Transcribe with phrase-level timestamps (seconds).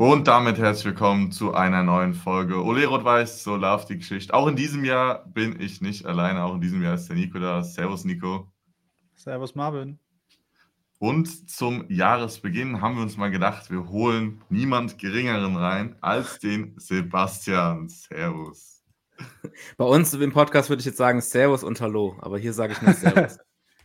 [0.00, 4.32] Und damit herzlich willkommen zu einer neuen Folge Ole Rot-Weiß, so love die Geschichte.
[4.32, 7.40] Auch in diesem Jahr bin ich nicht alleine, auch in diesem Jahr ist der Nico
[7.40, 7.64] da.
[7.64, 8.46] Servus Nico.
[9.16, 9.98] Servus Marvin.
[11.00, 16.78] Und zum Jahresbeginn haben wir uns mal gedacht, wir holen niemand Geringeren rein als den
[16.78, 17.88] Sebastian.
[17.88, 18.84] Servus.
[19.78, 22.82] Bei uns im Podcast würde ich jetzt sagen Servus und Hallo, aber hier sage ich
[22.82, 23.40] nur Servus.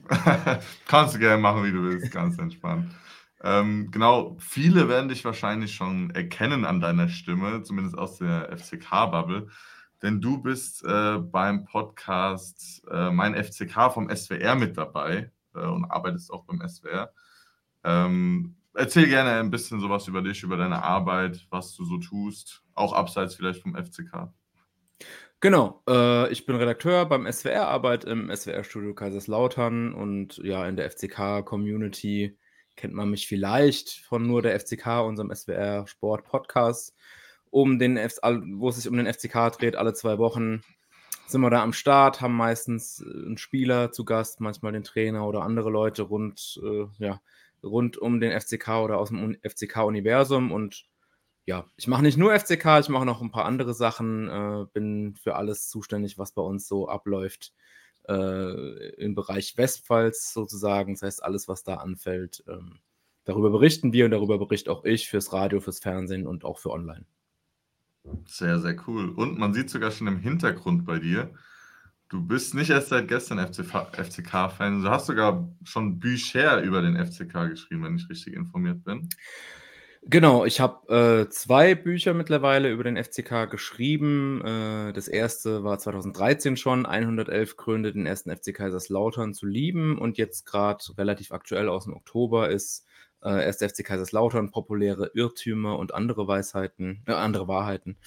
[0.85, 2.91] Kannst du gerne machen, wie du willst, ganz entspannt.
[3.43, 9.49] Ähm, genau, viele werden dich wahrscheinlich schon erkennen an deiner Stimme, zumindest aus der FCK-Bubble,
[10.01, 15.85] denn du bist äh, beim Podcast äh, Mein FCK vom SWR mit dabei äh, und
[15.85, 17.11] arbeitest auch beim SWR.
[17.83, 22.63] Ähm, erzähl gerne ein bisschen sowas über dich, über deine Arbeit, was du so tust,
[22.75, 24.31] auch abseits vielleicht vom FCK.
[25.41, 30.89] Genau, äh, ich bin Redakteur beim SWR, arbeite im SWR-Studio Kaiserslautern und ja, in der
[30.89, 32.37] FCK-Community
[32.75, 36.95] kennt man mich vielleicht von nur der FCK, unserem SWR Sport Podcast,
[37.49, 40.61] um den F wo es sich um den FCK dreht, alle zwei Wochen
[41.27, 45.27] sind wir da am Start, haben meistens äh, einen Spieler zu Gast, manchmal den Trainer
[45.27, 47.21] oder andere Leute rund, äh, ja,
[47.63, 50.51] rund um den FCK oder aus dem FCK-Universum.
[50.51, 50.85] Und
[51.45, 55.15] ja, ich mache nicht nur FCK, ich mache noch ein paar andere Sachen, äh, bin
[55.15, 57.53] für alles zuständig, was bei uns so abläuft
[58.07, 60.93] äh, im Bereich Westpfalz sozusagen.
[60.93, 62.79] Das heißt, alles, was da anfällt, ähm,
[63.25, 66.71] darüber berichten wir und darüber berichte auch ich fürs Radio, fürs Fernsehen und auch für
[66.71, 67.05] online.
[68.25, 69.09] Sehr, sehr cool.
[69.09, 71.33] Und man sieht sogar schon im Hintergrund bei dir,
[72.09, 77.49] du bist nicht erst seit gestern FCK-Fan, du hast sogar schon Bücher über den FCK
[77.49, 79.09] geschrieben, wenn ich richtig informiert bin.
[80.05, 84.41] Genau, ich habe äh, zwei Bücher mittlerweile über den FCK geschrieben.
[84.43, 89.97] Äh, das erste war 2013 schon, 111 Gründe, den ersten FC Kaiserslautern zu lieben.
[89.97, 92.85] Und jetzt gerade relativ aktuell aus dem Oktober ist
[93.23, 97.97] äh, erst FC Kaiserslautern, populäre Irrtümer und andere Weisheiten, äh, andere Wahrheiten.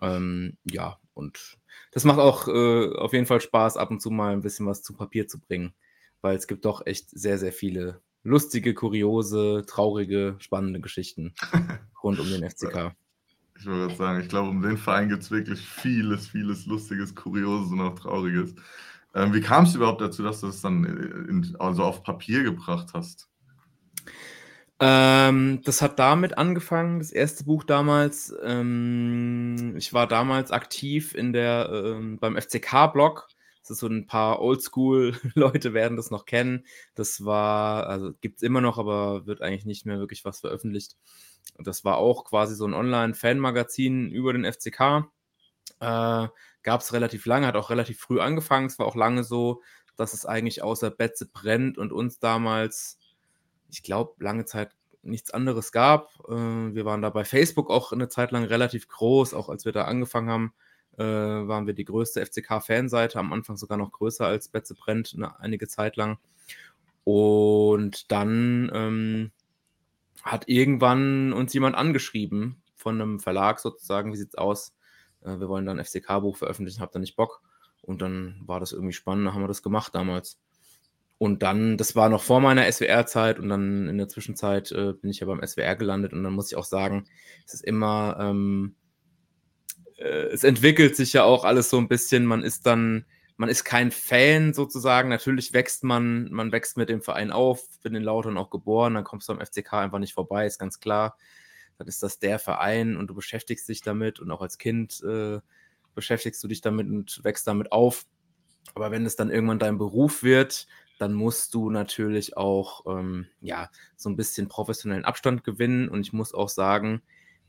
[0.00, 1.58] Ähm, ja, und
[1.90, 4.82] das macht auch äh, auf jeden Fall Spaß, ab und zu mal ein bisschen was
[4.82, 5.74] zu Papier zu bringen,
[6.20, 11.34] weil es gibt doch echt sehr, sehr viele lustige, kuriose, traurige, spannende Geschichten
[12.02, 12.94] rund um den FCK.
[13.58, 17.14] Ich wollte gerade sagen, ich glaube, um den Verein gibt es wirklich vieles, vieles Lustiges,
[17.14, 18.54] Kurioses und auch Trauriges.
[19.14, 22.88] Ähm, wie kam es überhaupt dazu, dass du das dann in, also auf Papier gebracht
[22.94, 23.28] hast?
[24.82, 28.34] Ähm, das hat damit angefangen, das erste Buch damals.
[28.42, 33.28] Ähm, ich war damals aktiv in der, ähm, beim FCK-Blog
[33.62, 36.66] so ein paar Oldschool-Leute werden das noch kennen.
[36.94, 40.96] Das war, also gibt es immer noch, aber wird eigentlich nicht mehr wirklich was veröffentlicht.
[41.58, 45.10] Das war auch quasi so ein Online-Fan-Magazin über den FCK.
[45.80, 46.28] Äh,
[46.62, 48.66] Gab es relativ lange, hat auch relativ früh angefangen.
[48.66, 49.62] Es war auch lange so,
[49.96, 52.98] dass es eigentlich außer Betze brennt und uns damals,
[53.70, 56.10] ich glaube, lange Zeit nichts anderes gab.
[56.28, 59.72] Äh, wir waren da bei Facebook auch eine Zeit lang relativ groß, auch als wir
[59.72, 60.54] da angefangen haben
[61.00, 65.40] äh, waren wir die größte FCK-Fanseite, am Anfang sogar noch größer als Betze Brent eine,
[65.40, 66.18] einige Zeit lang.
[67.04, 69.30] Und dann ähm,
[70.22, 74.74] hat irgendwann uns jemand angeschrieben von einem Verlag sozusagen, wie sieht's aus?
[75.22, 77.40] Äh, wir wollen dann ein FCK-Buch veröffentlichen, habt ihr nicht Bock?
[77.80, 80.38] Und dann war das irgendwie spannend, dann haben wir das gemacht damals.
[81.16, 85.10] Und dann, das war noch vor meiner SWR-Zeit und dann in der Zwischenzeit äh, bin
[85.10, 87.06] ich ja beim SWR gelandet und dann muss ich auch sagen,
[87.46, 88.79] es ist immer ähm, äh,
[90.00, 92.24] es entwickelt sich ja auch alles so ein bisschen.
[92.26, 93.04] Man ist dann,
[93.36, 95.08] man ist kein Fan sozusagen.
[95.08, 99.04] Natürlich wächst man, man wächst mit dem Verein auf, bin in Lautern auch geboren, dann
[99.04, 101.16] kommst du am FCK einfach nicht vorbei, ist ganz klar.
[101.78, 105.40] Dann ist das der Verein und du beschäftigst dich damit und auch als Kind äh,
[105.94, 108.06] beschäftigst du dich damit und wächst damit auf.
[108.74, 110.66] Aber wenn es dann irgendwann dein Beruf wird,
[110.98, 115.88] dann musst du natürlich auch ähm, ja, so ein bisschen professionellen Abstand gewinnen.
[115.88, 117.00] Und ich muss auch sagen,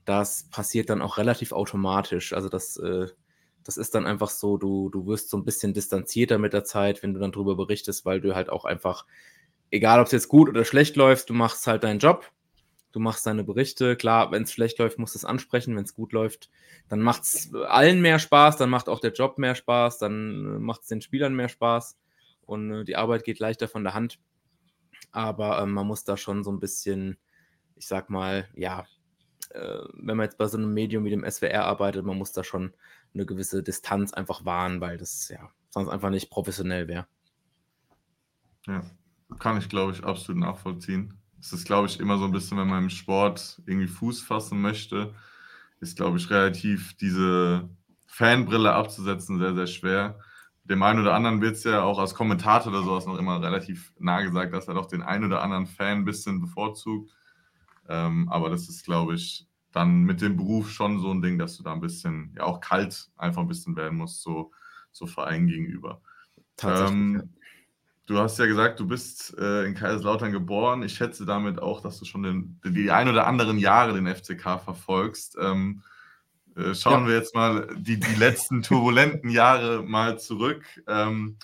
[0.05, 2.33] das passiert dann auch relativ automatisch.
[2.33, 3.07] Also das, äh,
[3.63, 7.03] das ist dann einfach so, du, du wirst so ein bisschen distanzierter mit der Zeit,
[7.03, 9.05] wenn du dann darüber berichtest, weil du halt auch einfach,
[9.69, 12.31] egal ob es jetzt gut oder schlecht läuft, du machst halt deinen Job,
[12.91, 13.95] du machst deine Berichte.
[13.95, 15.75] Klar, wenn es schlecht läuft, musst du es ansprechen.
[15.75, 16.49] Wenn es gut läuft,
[16.89, 20.59] dann macht es allen mehr Spaß, dann macht auch der Job mehr Spaß, dann äh,
[20.59, 21.97] macht es den Spielern mehr Spaß
[22.45, 24.19] und äh, die Arbeit geht leichter von der Hand.
[25.11, 27.17] Aber äh, man muss da schon so ein bisschen,
[27.75, 28.85] ich sag mal, ja,
[29.53, 32.43] äh, wenn man jetzt bei so einem Medium wie dem SWR arbeitet, man muss da
[32.43, 32.73] schon
[33.13, 37.07] eine gewisse Distanz einfach wahren, weil das ja sonst einfach nicht professionell wäre.
[38.67, 38.83] Ja,
[39.39, 41.17] kann ich, glaube ich, absolut nachvollziehen.
[41.39, 44.61] Es ist, glaube ich, immer so ein bisschen, wenn man im Sport irgendwie Fuß fassen
[44.61, 45.13] möchte,
[45.79, 47.69] ist, glaube ich, relativ diese
[48.05, 50.19] Fanbrille abzusetzen sehr, sehr schwer.
[50.63, 53.93] Dem einen oder anderen wird es ja auch als Kommentator oder sowas noch immer relativ
[53.97, 57.11] nah gesagt, dass er doch den einen oder anderen Fan ein bisschen bevorzugt.
[57.91, 61.57] Ähm, aber das ist, glaube ich, dann mit dem Beruf schon so ein Ding, dass
[61.57, 64.51] du da ein bisschen, ja auch kalt einfach ein bisschen werden musst, so,
[64.91, 66.01] so Vereinen gegenüber.
[66.55, 66.93] Tatsächlich.
[66.93, 67.23] Ähm, ja.
[68.05, 70.83] Du hast ja gesagt, du bist äh, in Kaiserslautern geboren.
[70.83, 74.59] Ich schätze damit auch, dass du schon den, die ein oder anderen Jahre den FCK
[74.63, 75.37] verfolgst.
[75.39, 75.83] Ähm,
[76.55, 77.07] äh, schauen ja.
[77.07, 80.63] wir jetzt mal die, die letzten turbulenten Jahre mal zurück.
[80.87, 81.37] Ähm,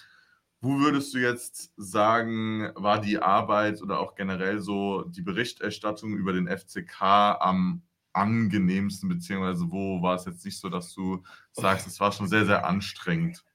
[0.67, 6.33] wo würdest du jetzt sagen, war die Arbeit oder auch generell so die Berichterstattung über
[6.33, 11.23] den FCK am angenehmsten, beziehungsweise wo war es jetzt nicht so, dass du
[11.53, 13.45] sagst, es war schon sehr, sehr anstrengend?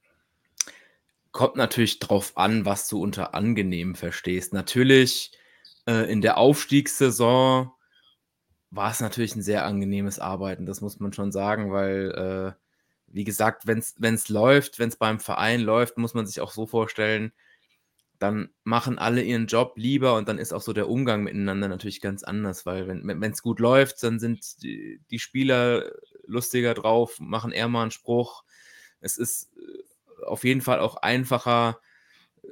[1.33, 4.55] Kommt natürlich drauf an, was du unter angenehm verstehst.
[4.55, 5.33] Natürlich
[5.87, 7.73] äh, in der Aufstiegssaison
[8.71, 12.62] war es natürlich ein sehr angenehmes Arbeiten, das muss man schon sagen, weil, äh,
[13.13, 16.67] wie gesagt, wenn es läuft, wenn es beim Verein läuft, muss man sich auch so
[16.67, 17.33] vorstellen,
[18.23, 22.01] dann machen alle ihren Job lieber und dann ist auch so der Umgang miteinander natürlich
[22.01, 25.91] ganz anders, weil wenn es gut läuft, dann sind die, die, Spieler
[26.25, 28.45] lustiger drauf, machen eher mal einen Spruch.
[29.01, 31.81] Es ist äh, auf jeden Fall auch einfacher,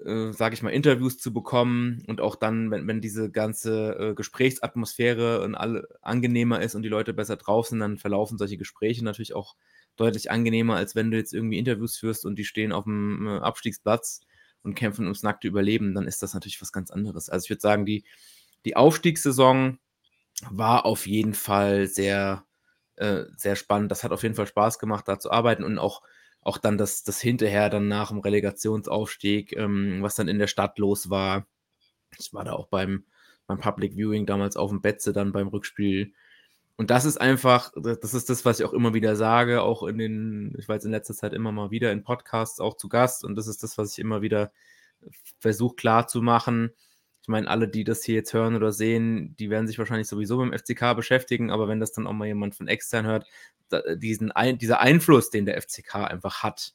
[0.04, 4.14] äh, sage ich mal, Interviews zu bekommen und auch dann, wenn, wenn diese ganze äh,
[4.14, 9.04] Gesprächsatmosphäre und alle angenehmer ist und die Leute besser drauf sind, dann verlaufen solche Gespräche
[9.04, 9.54] natürlich auch
[9.96, 13.38] deutlich angenehmer, als wenn du jetzt irgendwie Interviews führst und die stehen auf dem äh,
[13.38, 14.20] Abstiegsplatz
[14.62, 17.28] und kämpfen ums nackte Überleben, dann ist das natürlich was ganz anderes.
[17.28, 18.04] Also ich würde sagen, die,
[18.64, 19.78] die Aufstiegssaison
[20.50, 22.46] war auf jeden Fall sehr,
[22.96, 23.90] äh, sehr spannend.
[23.90, 26.02] Das hat auf jeden Fall Spaß gemacht, da zu arbeiten und auch,
[26.40, 30.78] auch dann das, das hinterher, dann nach dem Relegationsaufstieg, ähm, was dann in der Stadt
[30.78, 31.46] los war.
[32.18, 33.04] Ich war da auch beim,
[33.46, 36.14] beim Public Viewing damals auf dem Betze, dann beim Rückspiel
[36.80, 39.98] und das ist einfach, das ist das, was ich auch immer wieder sage, auch in
[39.98, 43.22] den, ich war jetzt in letzter Zeit immer mal wieder in Podcasts auch zu Gast
[43.22, 44.50] und das ist das, was ich immer wieder
[45.40, 46.70] versuche klar zu machen.
[47.20, 50.42] Ich meine, alle, die das hier jetzt hören oder sehen, die werden sich wahrscheinlich sowieso
[50.42, 53.26] dem FCK beschäftigen, aber wenn das dann auch mal jemand von extern hört,
[53.96, 56.72] diesen dieser Einfluss, den der FCK einfach hat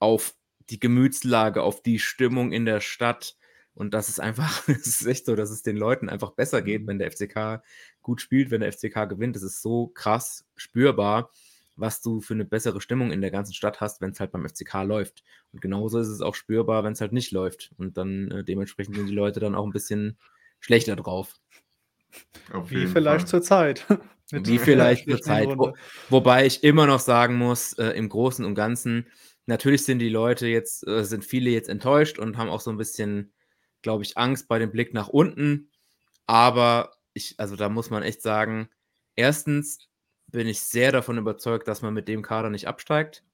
[0.00, 0.34] auf
[0.68, 3.36] die Gemütslage, auf die Stimmung in der Stadt,
[3.74, 6.82] und das ist einfach, es ist echt so, dass es den Leuten einfach besser geht,
[6.82, 6.88] mhm.
[6.88, 7.62] wenn der FCK
[8.02, 9.36] gut spielt, wenn der FCK gewinnt.
[9.36, 11.30] Das ist so krass spürbar,
[11.76, 14.46] was du für eine bessere Stimmung in der ganzen Stadt hast, wenn es halt beim
[14.46, 15.24] FCK läuft.
[15.52, 17.72] Und genauso ist es auch spürbar, wenn es halt nicht läuft.
[17.78, 20.18] Und dann äh, dementsprechend sind die Leute dann auch ein bisschen
[20.60, 21.34] schlechter drauf.
[22.66, 23.86] Wie vielleicht zur Zeit.
[24.30, 25.48] Wie vielleicht zur Zeit.
[25.56, 25.74] Wo,
[26.10, 29.06] wobei ich immer noch sagen muss, äh, im Großen und Ganzen,
[29.46, 32.76] natürlich sind die Leute jetzt, äh, sind viele jetzt enttäuscht und haben auch so ein
[32.76, 33.32] bisschen
[33.82, 35.70] glaube ich, Angst bei dem Blick nach unten.
[36.26, 38.68] Aber ich, also da muss man echt sagen,
[39.16, 39.78] erstens
[40.28, 43.24] bin ich sehr davon überzeugt, dass man mit dem Kader nicht absteigt.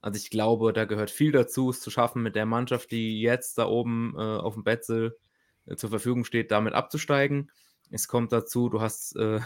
[0.00, 3.58] Also ich glaube, da gehört viel dazu, es zu schaffen, mit der Mannschaft, die jetzt
[3.58, 5.18] da oben äh, auf dem Betzel
[5.66, 7.50] äh, zur Verfügung steht, damit abzusteigen.
[7.90, 9.40] Es kommt dazu, du hast, äh,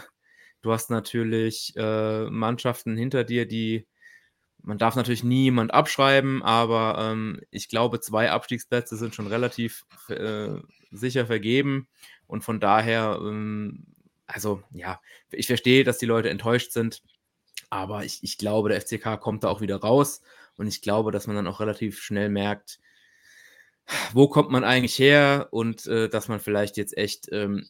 [0.61, 3.87] du hast natürlich äh, Mannschaften hinter dir, die
[4.63, 10.55] man darf natürlich niemand abschreiben, aber ähm, ich glaube, zwei Abstiegsplätze sind schon relativ äh,
[10.91, 11.87] sicher vergeben.
[12.27, 13.85] Und von daher, ähm,
[14.27, 17.01] also ja, ich verstehe, dass die Leute enttäuscht sind,
[17.69, 20.21] aber ich, ich glaube, der FCK kommt da auch wieder raus.
[20.57, 22.79] Und ich glaube, dass man dann auch relativ schnell merkt,
[24.13, 27.67] wo kommt man eigentlich her und äh, dass man vielleicht jetzt echt ähm,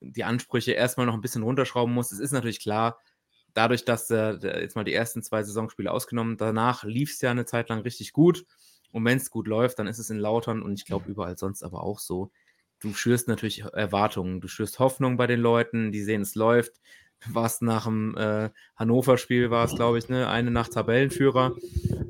[0.00, 2.12] die Ansprüche erstmal noch ein bisschen runterschrauben muss.
[2.12, 2.98] Es ist natürlich klar,
[3.54, 7.30] dadurch, dass der, der, jetzt mal die ersten zwei Saisonspiele ausgenommen, danach lief es ja
[7.30, 8.44] eine Zeit lang richtig gut.
[8.92, 11.62] Und wenn es gut läuft, dann ist es in Lautern und ich glaube überall sonst
[11.62, 12.30] aber auch so.
[12.78, 16.80] Du schürst natürlich Erwartungen, du schürst Hoffnung bei den Leuten, die sehen, es läuft.
[17.26, 21.56] Du warst nach dem äh, Hannover-Spiel, war es, glaube ich, ne, eine Nacht Tabellenführer.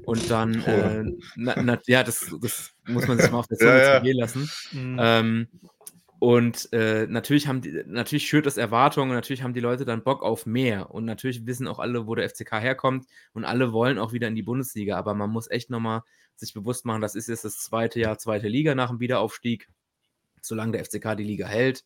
[0.05, 1.05] Und dann, äh,
[1.37, 4.15] na, na, ja, das, das muss man sich mal auf der Zunge ja, ja.
[4.15, 4.51] lassen.
[4.73, 4.97] Mhm.
[5.01, 5.49] Ähm,
[6.19, 10.23] und äh, natürlich haben die, natürlich schürt das Erwartungen, natürlich haben die Leute dann Bock
[10.23, 10.91] auf mehr.
[10.91, 14.35] Und natürlich wissen auch alle, wo der FCK herkommt und alle wollen auch wieder in
[14.35, 14.97] die Bundesliga.
[14.97, 16.03] Aber man muss echt nochmal
[16.37, 19.69] sich bewusst machen, das ist jetzt das zweite Jahr, zweite Liga nach dem Wiederaufstieg.
[20.41, 21.85] Solange der FCK die Liga hält,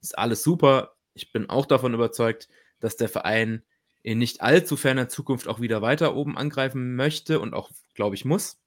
[0.00, 0.94] ist alles super.
[1.14, 2.48] Ich bin auch davon überzeugt,
[2.78, 3.62] dass der Verein
[4.02, 8.24] in nicht allzu ferner Zukunft auch wieder weiter oben angreifen möchte und auch, glaube ich,
[8.24, 8.58] muss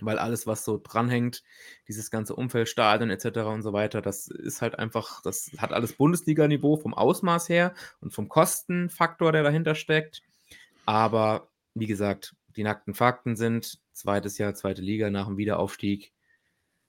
[0.00, 1.42] weil alles, was so dranhängt,
[1.88, 3.38] dieses ganze Umfeld, Stadion etc.
[3.40, 8.12] und so weiter, das ist halt einfach, das hat alles Bundesliga-Niveau vom Ausmaß her und
[8.12, 10.22] vom Kostenfaktor, der dahinter steckt.
[10.84, 16.12] Aber wie gesagt, die nackten Fakten sind, zweites Jahr, zweite Liga nach dem Wiederaufstieg.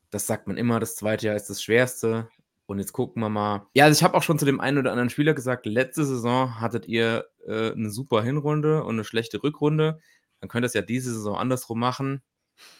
[0.09, 2.29] Das sagt man immer, das zweite Jahr ist das schwerste.
[2.65, 3.65] Und jetzt gucken wir mal.
[3.73, 6.59] Ja, also ich habe auch schon zu dem einen oder anderen Spieler gesagt, letzte Saison
[6.59, 9.99] hattet ihr äh, eine super Hinrunde und eine schlechte Rückrunde.
[10.41, 12.21] Dann könnt ihr es ja diese Saison andersrum machen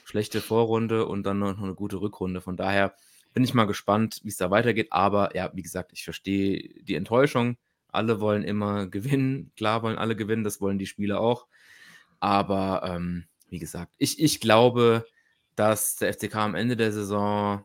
[0.05, 2.41] schlechte Vorrunde und dann noch eine gute Rückrunde.
[2.41, 2.95] Von daher
[3.33, 4.87] bin ich mal gespannt, wie es da weitergeht.
[4.91, 7.57] Aber ja, wie gesagt, ich verstehe die Enttäuschung,
[7.89, 9.51] Alle wollen immer gewinnen.
[9.55, 11.47] Klar wollen alle gewinnen, das wollen die Spieler auch.
[12.19, 15.05] Aber ähm, wie gesagt, ich, ich glaube,
[15.55, 17.63] dass der FCK am Ende der Saison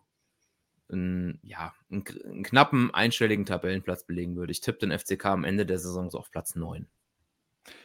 [0.90, 4.52] einen, ja, einen, einen knappen einstelligen Tabellenplatz belegen würde.
[4.52, 6.86] Ich tippe den FCK am Ende der Saison so auf Platz 9.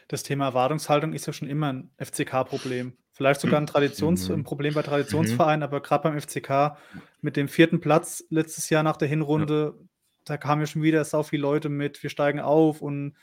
[0.08, 2.96] Das Thema Erwartungshaltung ist ja schon immer ein FCK-Problem.
[3.18, 4.44] Vielleicht sogar ein, Traditions mhm.
[4.44, 5.64] Problem bei Traditionsvereinen, mhm.
[5.64, 6.78] aber gerade beim FCK
[7.20, 9.84] mit dem vierten Platz letztes Jahr nach der Hinrunde, ja.
[10.24, 13.16] da kamen ja schon wieder so viele Leute mit, wir steigen auf und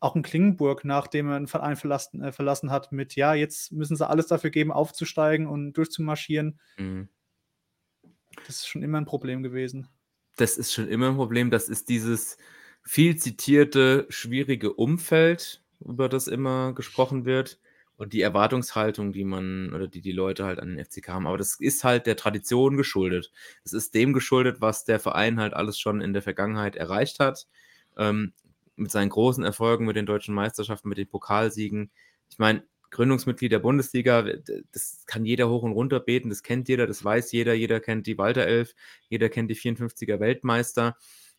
[0.00, 3.96] auch ein Klingenburg, nachdem er einen Verein verlassen, äh, verlassen hat, mit, ja, jetzt müssen
[3.96, 6.60] sie alles dafür geben, aufzusteigen und durchzumarschieren.
[6.76, 7.08] Mhm.
[8.46, 9.88] Das ist schon immer ein Problem gewesen.
[10.36, 11.50] Das ist schon immer ein Problem.
[11.50, 12.36] Das ist dieses
[12.82, 17.58] viel zitierte, schwierige Umfeld, über das immer gesprochen wird
[17.96, 21.26] und die Erwartungshaltung, die man oder die die Leute halt an den FCK haben.
[21.26, 23.32] Aber das ist halt der Tradition geschuldet.
[23.64, 27.46] Es ist dem geschuldet, was der Verein halt alles schon in der Vergangenheit erreicht hat.
[27.96, 28.32] Ähm,
[28.76, 31.90] mit seinen großen Erfolgen, mit den deutschen Meisterschaften, mit den Pokalsiegen.
[32.30, 34.24] Ich meine, Gründungsmitglied der Bundesliga,
[34.72, 38.06] das kann jeder hoch und runter beten, das kennt jeder, das weiß jeder, jeder kennt
[38.06, 38.74] die Walter Elf,
[39.08, 40.96] jeder kennt die 54er Weltmeister.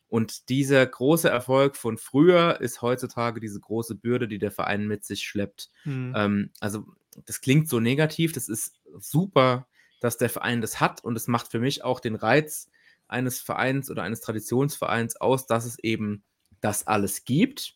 [0.10, 5.04] Und dieser große Erfolg von früher ist heutzutage diese große Bürde, die der Verein mit
[5.04, 5.70] sich schleppt.
[5.84, 6.14] Mhm.
[6.16, 6.86] Ähm, also,
[7.26, 9.68] das klingt so negativ, das ist super,
[10.00, 12.70] dass der Verein das hat und es macht für mich auch den Reiz
[13.08, 16.24] eines Vereins oder eines Traditionsvereins aus, dass es eben
[16.62, 17.76] das alles gibt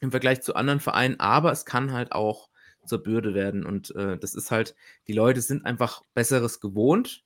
[0.00, 2.48] im Vergleich zu anderen Vereinen, aber es kann halt auch
[2.86, 4.74] zur Bürde werden und äh, das ist halt,
[5.06, 7.24] die Leute sind einfach Besseres gewohnt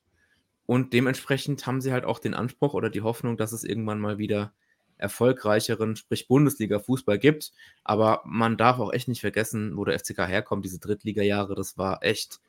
[0.65, 4.17] und dementsprechend haben sie halt auch den Anspruch oder die Hoffnung, dass es irgendwann mal
[4.17, 4.53] wieder
[4.97, 7.51] erfolgreicheren, sprich Bundesliga-Fußball gibt.
[7.83, 12.01] Aber man darf auch echt nicht vergessen, wo der FCK herkommt, diese Drittliga-Jahre, das war
[12.03, 12.39] echt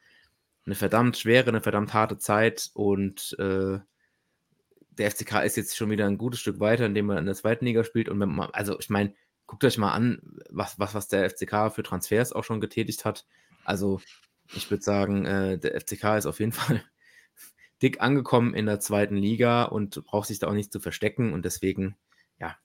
[0.64, 3.78] eine verdammt schwere, eine verdammt harte Zeit und äh,
[4.90, 7.66] der FCK ist jetzt schon wieder ein gutes Stück weiter, indem er in der zweiten
[7.66, 8.08] Liga spielt.
[8.08, 9.14] Und man, also ich meine,
[9.46, 13.26] guckt euch mal an, was, was, was der FCK für Transfers auch schon getätigt hat.
[13.64, 14.00] Also
[14.54, 16.82] ich würde sagen, äh, der FCK ist auf jeden Fall
[17.82, 21.32] dick angekommen in der zweiten Liga und braucht sich da auch nicht zu verstecken.
[21.32, 21.96] Und deswegen,
[22.38, 22.56] ja,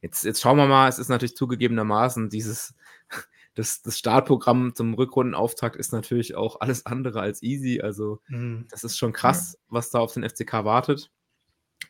[0.00, 0.88] jetzt, jetzt schauen wir mal.
[0.88, 2.74] Es ist natürlich zugegebenermaßen dieses,
[3.54, 7.80] das, das Startprogramm zum Rückrundenauftakt ist natürlich auch alles andere als easy.
[7.80, 8.66] Also, mhm.
[8.70, 9.60] das ist schon krass, ja.
[9.68, 11.10] was da auf den FCK wartet.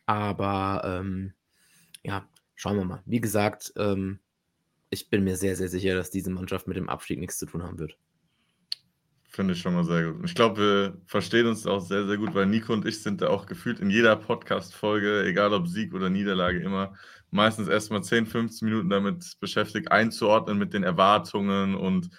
[0.07, 1.35] Aber ähm,
[2.03, 3.03] ja, schauen wir mal.
[3.07, 4.21] Wie gesagt, ähm,
[4.91, 7.63] ich bin mir sehr, sehr sicher, dass diese Mannschaft mit dem Abstieg nichts zu tun
[7.63, 7.99] haben wird.
[9.31, 10.25] Finde ich schon mal sehr gut.
[10.25, 13.29] Ich glaube, wir verstehen uns auch sehr, sehr gut, weil Nico und ich sind da
[13.29, 16.95] auch gefühlt in jeder Podcast-Folge, egal ob Sieg oder Niederlage, immer
[17.31, 22.11] meistens erstmal 10, 15 Minuten damit beschäftigt, einzuordnen mit den Erwartungen und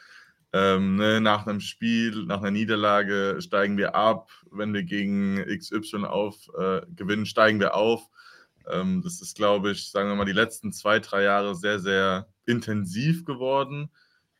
[0.53, 4.31] ähm, ne, nach einem Spiel, nach einer Niederlage steigen wir ab.
[4.51, 8.07] Wenn wir gegen XY auf, äh, gewinnen, steigen wir auf.
[8.67, 12.27] Ähm, das ist, glaube ich, sagen wir mal, die letzten zwei, drei Jahre sehr, sehr
[12.45, 13.89] intensiv geworden.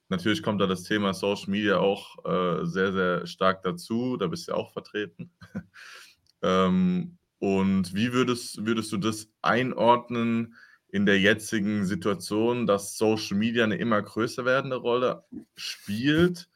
[0.09, 4.17] Natürlich kommt da das Thema Social Media auch äh, sehr, sehr stark dazu.
[4.17, 5.31] Da bist du ja auch vertreten.
[6.41, 10.55] ähm, und wie würdest, würdest du das einordnen
[10.89, 15.23] in der jetzigen Situation, dass Social Media eine immer größer werdende Rolle
[15.55, 16.49] spielt?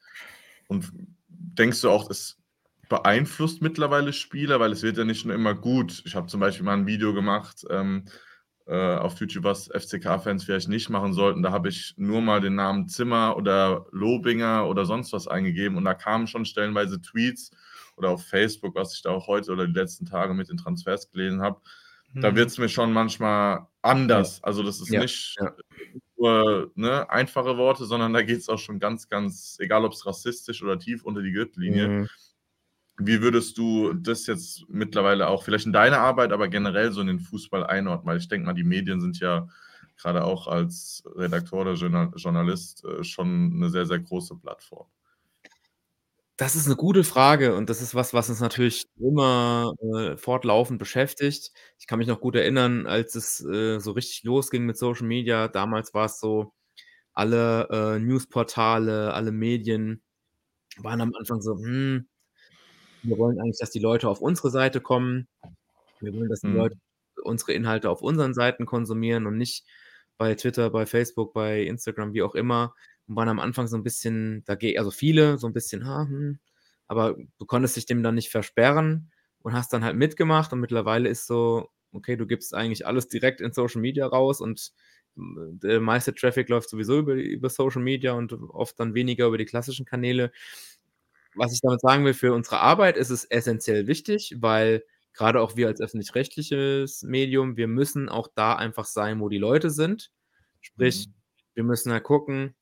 [0.66, 0.90] Und
[1.28, 2.38] denkst du auch, es
[2.88, 6.02] beeinflusst mittlerweile Spieler, weil es wird ja nicht nur immer gut.
[6.04, 8.06] Ich habe zum Beispiel mal ein Video gemacht, ähm,
[8.66, 11.42] äh, auf YouTube, was FCK-Fans vielleicht nicht machen sollten.
[11.42, 15.84] Da habe ich nur mal den Namen Zimmer oder Lobinger oder sonst was eingegeben und
[15.84, 17.50] da kamen schon stellenweise Tweets
[17.96, 21.10] oder auf Facebook, was ich da auch heute oder die letzten Tage mit den Transfers
[21.10, 21.60] gelesen habe.
[22.12, 22.22] Mhm.
[22.22, 24.42] Da wird es mir schon manchmal anders.
[24.42, 25.00] Also das ist ja.
[25.00, 25.52] nicht ja.
[26.16, 30.06] nur ne, einfache Worte, sondern da geht es auch schon ganz, ganz, egal ob es
[30.06, 31.88] rassistisch oder tief unter die Gürtellinie.
[31.88, 32.08] Mhm
[32.98, 37.08] wie würdest du das jetzt mittlerweile auch vielleicht in deiner Arbeit, aber generell so in
[37.08, 38.06] den Fußball einordnen?
[38.06, 39.48] Weil ich denke mal, die Medien sind ja
[39.96, 44.86] gerade auch als Redakteur oder Journalist äh, schon eine sehr, sehr große Plattform.
[46.36, 50.80] Das ist eine gute Frage und das ist was, was uns natürlich immer äh, fortlaufend
[50.80, 51.52] beschäftigt.
[51.78, 55.46] Ich kann mich noch gut erinnern, als es äh, so richtig losging mit Social Media.
[55.46, 56.52] Damals war es so,
[57.12, 60.02] alle äh, Newsportale, alle Medien
[60.78, 62.08] waren am Anfang so, hm,
[63.04, 65.28] wir wollen eigentlich, dass die Leute auf unsere Seite kommen.
[66.00, 66.56] Wir wollen, dass die mhm.
[66.56, 66.76] Leute
[67.22, 69.66] unsere Inhalte auf unseren Seiten konsumieren und nicht
[70.18, 72.74] bei Twitter, bei Facebook, bei Instagram, wie auch immer.
[73.06, 76.38] Und waren am Anfang so ein bisschen dagegen, also viele so ein bisschen, ha, hm,
[76.86, 79.10] aber du konntest dich dem dann nicht versperren
[79.42, 83.40] und hast dann halt mitgemacht und mittlerweile ist so, okay, du gibst eigentlich alles direkt
[83.40, 84.72] in Social Media raus und
[85.16, 89.38] hm, der meiste Traffic läuft sowieso über, über Social Media und oft dann weniger über
[89.38, 90.32] die klassischen Kanäle
[91.34, 95.56] was ich damit sagen will, für unsere Arbeit ist es essentiell wichtig, weil gerade auch
[95.56, 100.10] wir als öffentlich-rechtliches Medium, wir müssen auch da einfach sein, wo die Leute sind.
[100.60, 101.14] Sprich, mhm.
[101.54, 102.54] wir müssen halt gucken,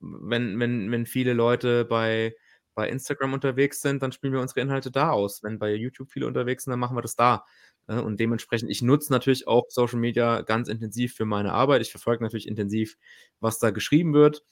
[0.00, 2.34] wenn, wenn, wenn viele Leute bei,
[2.74, 5.42] bei Instagram unterwegs sind, dann spielen wir unsere Inhalte da aus.
[5.42, 7.44] Wenn bei YouTube viele unterwegs sind, dann machen wir das da.
[7.86, 11.82] Äh, und dementsprechend, ich nutze natürlich auch Social Media ganz intensiv für meine Arbeit.
[11.82, 12.96] Ich verfolge natürlich intensiv,
[13.40, 14.42] was da geschrieben wird.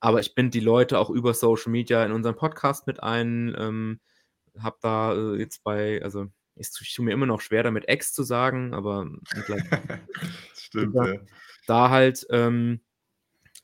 [0.00, 3.54] Aber ich binde die Leute auch über Social Media in unseren Podcast mit ein.
[3.58, 4.00] Ähm,
[4.58, 6.26] habe da äh, jetzt bei, also
[6.56, 9.08] ich tue mir immer noch schwer damit Ex zu sagen, aber
[10.54, 11.14] Stimmt, ja.
[11.66, 12.80] da halt ähm,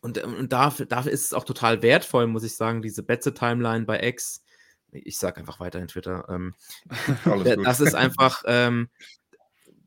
[0.00, 4.06] und, und dafür, dafür ist es auch total wertvoll, muss ich sagen, diese Betze-Timeline bei
[4.06, 4.44] X.
[4.92, 6.26] Ich sage einfach weiterhin Twitter.
[6.28, 6.54] Ähm,
[7.64, 8.88] das ist einfach, ähm,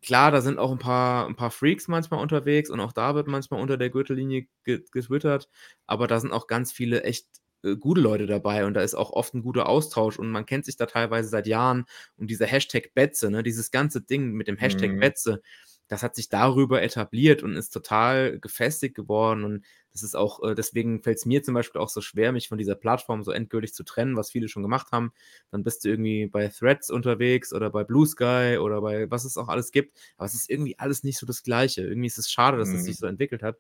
[0.02, 3.28] klar, da sind auch ein paar, ein paar Freaks manchmal unterwegs und auch da wird
[3.28, 5.50] manchmal unter der Gürtellinie getwittert,
[5.88, 7.28] aber da sind auch ganz viele echt
[7.64, 10.66] äh, gute Leute dabei und da ist auch oft ein guter Austausch und man kennt
[10.66, 11.86] sich da teilweise seit Jahren
[12.18, 15.00] und dieser Hashtag Betze, ne, dieses ganze Ding mit dem Hashtag mhm.
[15.00, 15.42] Betze,
[15.90, 20.56] das hat sich darüber etabliert und ist total gefestigt geworden und das ist auch, äh,
[20.56, 23.74] deswegen fällt es mir zum Beispiel auch so schwer, mich von dieser Plattform so endgültig
[23.74, 25.12] zu trennen, was viele schon gemacht haben.
[25.52, 29.36] Dann bist du irgendwie bei Threads unterwegs oder bei Blue Sky oder bei was es
[29.36, 29.98] auch alles gibt.
[30.18, 31.82] Aber es ist irgendwie alles nicht so das Gleiche.
[31.82, 32.76] Irgendwie ist es schade, dass mhm.
[32.76, 33.58] es sich so entwickelt hat.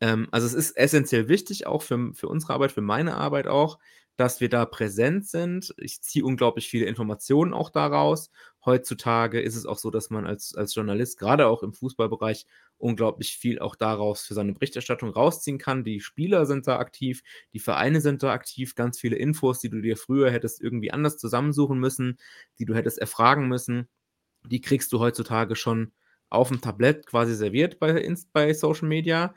[0.00, 3.78] Ähm, also es ist essentiell wichtig, auch für, für unsere Arbeit, für meine Arbeit auch,
[4.16, 5.74] dass wir da präsent sind.
[5.78, 8.30] Ich ziehe unglaublich viele Informationen auch daraus.
[8.64, 12.46] Heutzutage ist es auch so, dass man als, als Journalist, gerade auch im Fußballbereich,
[12.78, 15.84] unglaublich viel auch daraus für seine Berichterstattung rausziehen kann.
[15.84, 19.80] Die Spieler sind da aktiv, die Vereine sind da aktiv, ganz viele Infos, die du
[19.80, 22.18] dir früher hättest irgendwie anders zusammensuchen müssen,
[22.58, 23.88] die du hättest erfragen müssen,
[24.44, 25.92] die kriegst du heutzutage schon
[26.30, 29.34] auf dem Tablett quasi serviert bei, bei Social Media.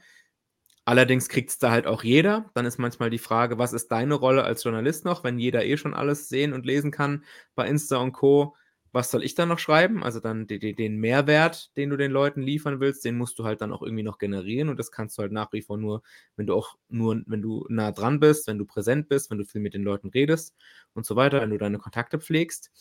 [0.86, 2.50] Allerdings kriegt es da halt auch jeder.
[2.54, 5.78] Dann ist manchmal die Frage, was ist deine Rolle als Journalist noch, wenn jeder eh
[5.78, 7.24] schon alles sehen und lesen kann
[7.56, 8.56] bei Insta und Co.
[8.96, 10.06] Was soll ich dann noch schreiben?
[10.06, 13.74] Also dann den, Mehrwert, den du den Leuten liefern willst, den musst du halt dann
[13.74, 16.02] auch irgendwie noch generieren und das kannst du halt nach wie vor nur,
[16.38, 19.44] wenn du auch nur, wenn du nah dran bist, wenn du präsent bist, wenn du
[19.44, 20.56] viel mit den Leuten redest
[20.94, 22.72] und so weiter, wenn du deine Kontakte pflegst.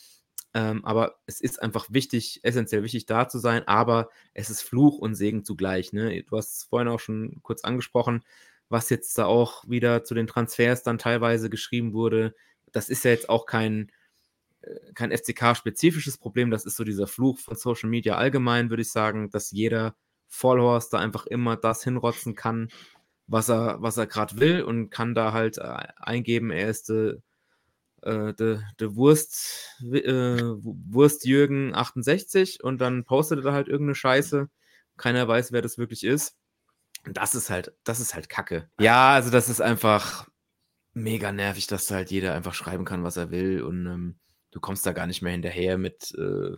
[0.53, 4.99] Ähm, aber es ist einfach wichtig, essentiell wichtig da zu sein, aber es ist Fluch
[4.99, 5.91] und Segen zugleich.
[5.91, 6.23] Ne?
[6.23, 8.23] Du hast es vorhin auch schon kurz angesprochen,
[8.69, 12.33] was jetzt da auch wieder zu den Transfers dann teilweise geschrieben wurde.
[12.71, 13.91] Das ist ja jetzt auch kein,
[14.93, 19.29] kein FCK-spezifisches Problem, das ist so dieser Fluch von Social Media allgemein, würde ich sagen,
[19.29, 19.95] dass jeder
[20.27, 22.69] Vollhorst da einfach immer das hinrotzen kann,
[23.27, 27.15] was er, was er gerade will und kann da halt äh, eingeben, er ist äh,
[28.01, 34.49] äh, der de Wurst, äh, Wurst Jürgen 68 und dann postet er halt irgendeine Scheiße.
[34.97, 36.37] Keiner weiß, wer das wirklich ist.
[37.03, 38.69] Das ist halt, das ist halt Kacke.
[38.79, 40.29] Ja, also das ist einfach
[40.93, 44.15] mega nervig, dass halt jeder einfach schreiben kann, was er will und ähm,
[44.55, 46.55] du kommst da gar nicht mehr hinterher mit äh,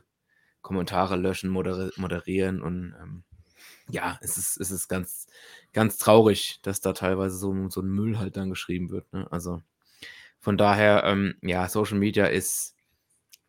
[0.62, 3.24] Kommentare löschen, moder moderieren und ähm,
[3.90, 5.26] ja, es ist, es ist ganz,
[5.74, 9.12] ganz traurig, dass da teilweise so, so ein Müll halt dann geschrieben wird.
[9.14, 9.26] Ne?
[9.32, 9.64] Also
[10.40, 12.76] von daher, ähm, ja, Social Media ist,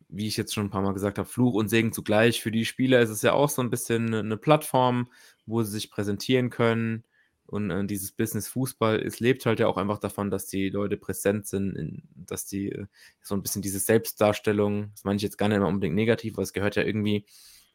[0.07, 2.41] wie ich jetzt schon ein paar Mal gesagt habe, Fluch und Segen zugleich.
[2.41, 5.11] Für die Spieler ist es ja auch so ein bisschen eine Plattform,
[5.45, 7.03] wo sie sich präsentieren können.
[7.49, 10.97] Und äh, dieses Business Fußball, es lebt halt ja auch einfach davon, dass die Leute
[10.97, 12.85] präsent sind, in, dass die äh,
[13.21, 16.43] so ein bisschen diese Selbstdarstellung, das meine ich jetzt gar nicht immer unbedingt negativ, weil
[16.43, 17.25] es gehört ja irgendwie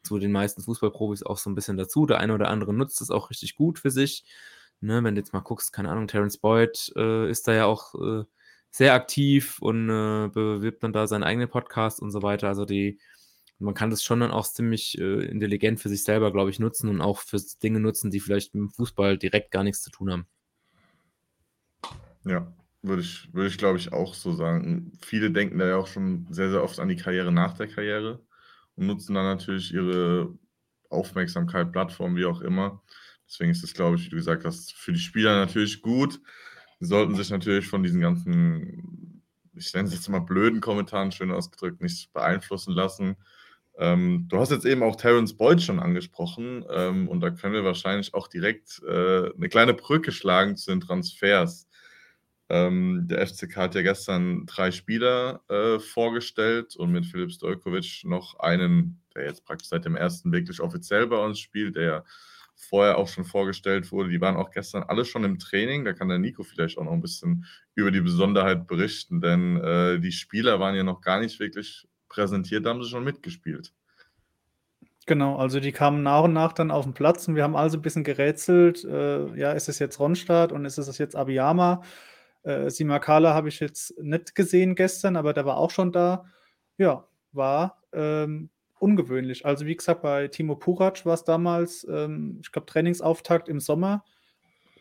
[0.05, 2.07] zu den meisten Fußballprofis auch so ein bisschen dazu.
[2.07, 4.25] Der eine oder andere nutzt es auch richtig gut für sich.
[4.81, 7.95] Ne, wenn du jetzt mal guckst, keine Ahnung, Terence Boyd äh, ist da ja auch
[7.95, 8.25] äh,
[8.71, 12.49] sehr aktiv und äh, bewirbt dann da seinen eigenen Podcast und so weiter.
[12.49, 12.99] Also die,
[13.59, 16.89] man kann das schon dann auch ziemlich äh, intelligent für sich selber, glaube ich, nutzen
[16.89, 20.11] und auch für Dinge nutzen, die vielleicht mit dem Fußball direkt gar nichts zu tun
[20.11, 20.27] haben.
[22.25, 24.93] Ja, würde ich, würde ich glaube ich auch so sagen.
[25.03, 28.21] Viele denken da ja auch schon sehr, sehr oft an die Karriere nach der Karriere
[28.77, 30.37] und nutzen dann natürlich ihre
[30.91, 32.83] Aufmerksamkeit, Plattform, wie auch immer.
[33.27, 36.21] Deswegen ist es, glaube ich, wie du gesagt hast, für die Spieler natürlich gut,
[36.81, 39.23] sollten sich natürlich von diesen ganzen,
[39.55, 43.17] ich nenne es jetzt mal blöden Kommentaren, schön ausgedrückt, nicht beeinflussen lassen.
[43.79, 47.65] Ähm, du hast jetzt eben auch Terence Boyd schon angesprochen ähm, und da können wir
[47.65, 51.67] wahrscheinlich auch direkt äh, eine kleine Brücke schlagen zu den Transfers.
[52.49, 58.39] Ähm, der FCK hat ja gestern drei Spieler äh, vorgestellt und mit Philipp Stojkovic noch
[58.39, 62.05] einen, der jetzt praktisch seit dem ersten wirklich offiziell bei uns spielt, der
[62.57, 64.11] vorher auch schon vorgestellt wurde.
[64.11, 65.85] Die waren auch gestern alle schon im Training.
[65.85, 69.99] Da kann der Nico vielleicht auch noch ein bisschen über die Besonderheit berichten, denn äh,
[69.99, 73.73] die Spieler waren ja noch gar nicht wirklich präsentiert, da haben sie schon mitgespielt.
[75.07, 77.77] Genau, also die kamen nach und nach dann auf den Platz und wir haben also
[77.77, 78.85] ein bisschen gerätselt.
[78.85, 81.83] Äh, ja, ist es jetzt Ronstadt und ist es jetzt Abiyama?
[82.43, 86.25] Äh, Simakala habe ich jetzt nicht gesehen gestern, aber der war auch schon da.
[86.79, 88.49] Ja, war ähm,
[88.79, 89.45] ungewöhnlich.
[89.45, 94.05] Also wie gesagt, bei Timo Purac war es damals, ähm, ich glaube, Trainingsauftakt im Sommer.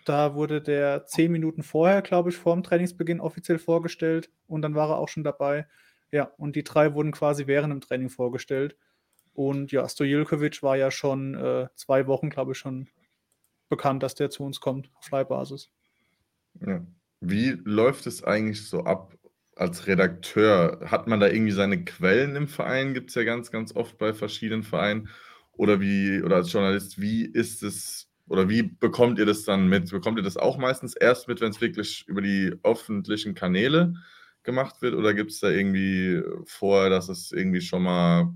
[0.06, 4.76] Da wurde der zehn Minuten vorher, glaube ich, vor dem Trainingsbeginn offiziell vorgestellt und dann
[4.76, 5.67] war er auch schon dabei.
[6.13, 8.78] Ja, und die drei wurden quasi während dem Training vorgestellt.
[9.34, 12.88] Und ja, Stojilkovic war ja schon äh, zwei Wochen, glaube ich, schon
[13.67, 15.71] bekannt, dass der zu uns kommt auf Leihbasis.
[16.63, 16.86] Ja.
[17.19, 19.17] Wie läuft es eigentlich so ab
[19.56, 20.82] als Redakteur?
[20.86, 22.93] Hat man da irgendwie seine Quellen im Verein?
[22.93, 25.10] Gibt es ja ganz, ganz oft bei verschiedenen Vereinen.
[25.54, 29.89] Oder wie, oder als Journalist, wie ist es, oder wie bekommt ihr das dann mit?
[29.89, 33.95] Bekommt ihr das auch meistens erst mit, wenn es wirklich über die öffentlichen Kanäle
[34.43, 34.95] gemacht wird?
[34.95, 38.34] Oder gibt es da irgendwie vorher, dass es irgendwie schon mal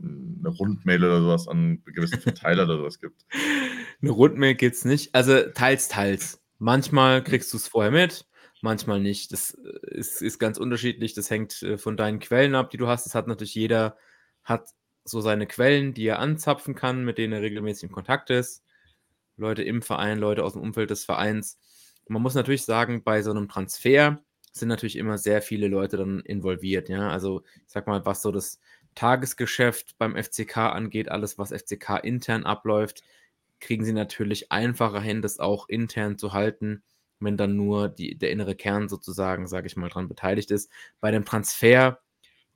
[0.00, 3.24] eine Rundmail oder sowas an gewisse Verteiler oder sowas gibt?
[4.02, 5.14] Eine Rundmail gibt es nicht.
[5.14, 6.42] Also teils, teils.
[6.58, 8.26] Manchmal kriegst du es vorher mit,
[8.60, 9.32] manchmal nicht.
[9.32, 11.14] Das äh, ist, ist ganz unterschiedlich.
[11.14, 13.06] Das hängt äh, von deinen Quellen ab, die du hast.
[13.06, 13.96] Das hat natürlich jeder,
[14.42, 14.68] hat
[15.04, 18.62] so seine Quellen, die er anzapfen kann, mit denen er regelmäßig in Kontakt ist.
[19.36, 21.58] Leute im Verein, Leute aus dem Umfeld des Vereins.
[22.08, 24.23] man muss natürlich sagen, bei so einem Transfer
[24.54, 26.88] sind natürlich immer sehr viele Leute dann involviert.
[26.88, 28.60] Ja, also ich sag mal, was so das
[28.94, 33.02] Tagesgeschäft beim FCK angeht, alles, was FCK intern abläuft,
[33.60, 36.82] kriegen sie natürlich einfacher hin, das auch intern zu halten,
[37.18, 40.70] wenn dann nur die, der innere Kern sozusagen, sage ich mal, dran beteiligt ist.
[41.00, 42.00] Bei dem Transfer,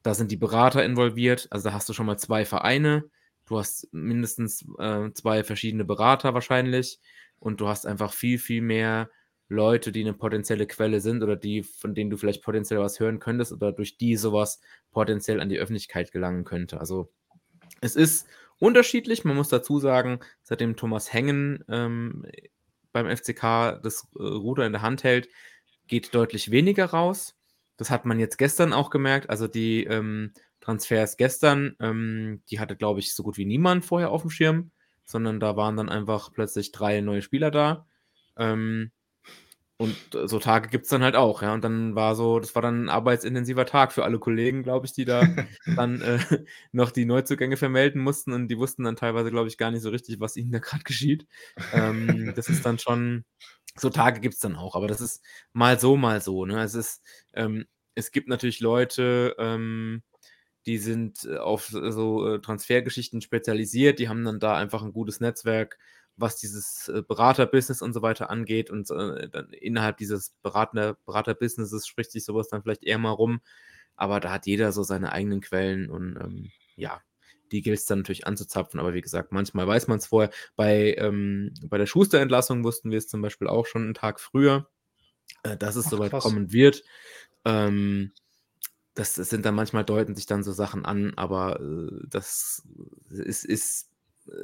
[0.02, 3.04] da sind die Berater involviert, also da hast du schon mal zwei Vereine,
[3.46, 7.00] du hast mindestens äh, zwei verschiedene Berater wahrscheinlich
[7.40, 9.10] und du hast einfach viel, viel mehr
[9.48, 13.18] Leute, die eine potenzielle Quelle sind oder die, von denen du vielleicht potenziell was hören
[13.18, 16.80] könntest oder durch die sowas potenziell an die Öffentlichkeit gelangen könnte.
[16.80, 17.10] Also
[17.80, 18.26] es ist
[18.58, 19.24] unterschiedlich.
[19.24, 22.26] Man muss dazu sagen, seitdem Thomas Hengen ähm,
[22.92, 25.28] beim FCK das äh, Ruder in der Hand hält,
[25.86, 27.34] geht deutlich weniger raus.
[27.76, 29.30] Das hat man jetzt gestern auch gemerkt.
[29.30, 34.10] Also die ähm, Transfers gestern, ähm, die hatte, glaube ich, so gut wie niemand vorher
[34.10, 34.72] auf dem Schirm,
[35.04, 37.86] sondern da waren dann einfach plötzlich drei neue Spieler da.
[38.36, 38.90] Ähm,
[39.78, 41.54] und äh, so Tage gibt es dann halt auch, ja.
[41.54, 44.92] Und dann war so, das war dann ein arbeitsintensiver Tag für alle Kollegen, glaube ich,
[44.92, 45.22] die da
[45.76, 46.18] dann äh,
[46.72, 49.90] noch die Neuzugänge vermelden mussten und die wussten dann teilweise, glaube ich, gar nicht so
[49.90, 51.26] richtig, was ihnen da gerade geschieht.
[51.72, 53.24] Ähm, das ist dann schon,
[53.76, 56.44] so Tage gibt es dann auch, aber das ist mal so, mal so.
[56.44, 56.62] Ne?
[56.62, 57.02] Es ist,
[57.34, 60.02] ähm, es gibt natürlich Leute, ähm,
[60.66, 65.20] die sind äh, auf so äh, Transfergeschichten spezialisiert, die haben dann da einfach ein gutes
[65.20, 65.78] Netzwerk
[66.18, 68.70] was dieses äh, Beraterbusiness und so weiter angeht.
[68.70, 73.40] Und äh, dann innerhalb dieses Berater, Beraterbusinesses spricht sich sowas dann vielleicht eher mal rum.
[73.96, 77.00] Aber da hat jeder so seine eigenen Quellen und ähm, ja,
[77.50, 78.78] die gilt es dann natürlich anzuzapfen.
[78.78, 80.30] Aber wie gesagt, manchmal weiß man es vorher.
[80.56, 84.68] Bei, ähm, bei der Schuster-Entlassung wussten wir es zum Beispiel auch schon einen Tag früher,
[85.42, 86.22] äh, dass es Ach, soweit krass.
[86.22, 86.84] kommen wird.
[87.44, 88.12] Ähm,
[88.94, 92.66] das, das, sind dann manchmal deuten sich dann so Sachen an, aber äh, das
[93.10, 93.87] ist, ist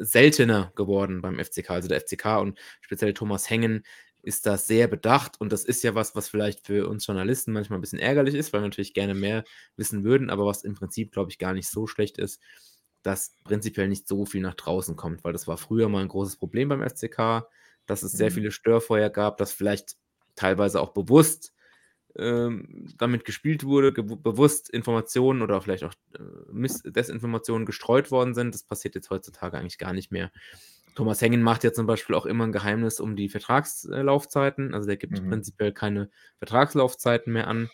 [0.01, 1.71] seltener geworden beim FCK.
[1.71, 3.85] Also der FCK und speziell Thomas Hengen
[4.23, 7.79] ist da sehr bedacht und das ist ja was, was vielleicht für uns Journalisten manchmal
[7.79, 9.45] ein bisschen ärgerlich ist, weil wir natürlich gerne mehr
[9.77, 12.41] wissen würden, aber was im Prinzip, glaube ich, gar nicht so schlecht ist,
[13.03, 16.37] dass prinzipiell nicht so viel nach draußen kommt, weil das war früher mal ein großes
[16.37, 17.47] Problem beim FCK,
[17.87, 18.35] dass es sehr mhm.
[18.35, 19.97] viele Störfeuer gab, dass vielleicht
[20.37, 21.54] teilweise auch bewusst
[22.17, 28.55] ähm, damit gespielt wurde, bewusst Informationen oder vielleicht auch äh, Desinformationen gestreut worden sind.
[28.55, 30.31] Das passiert jetzt heutzutage eigentlich gar nicht mehr.
[30.95, 34.75] Thomas Hengen macht ja zum Beispiel auch immer ein Geheimnis um die Vertragslaufzeiten.
[34.75, 35.29] Also der gibt mhm.
[35.29, 37.69] prinzipiell keine Vertragslaufzeiten mehr an.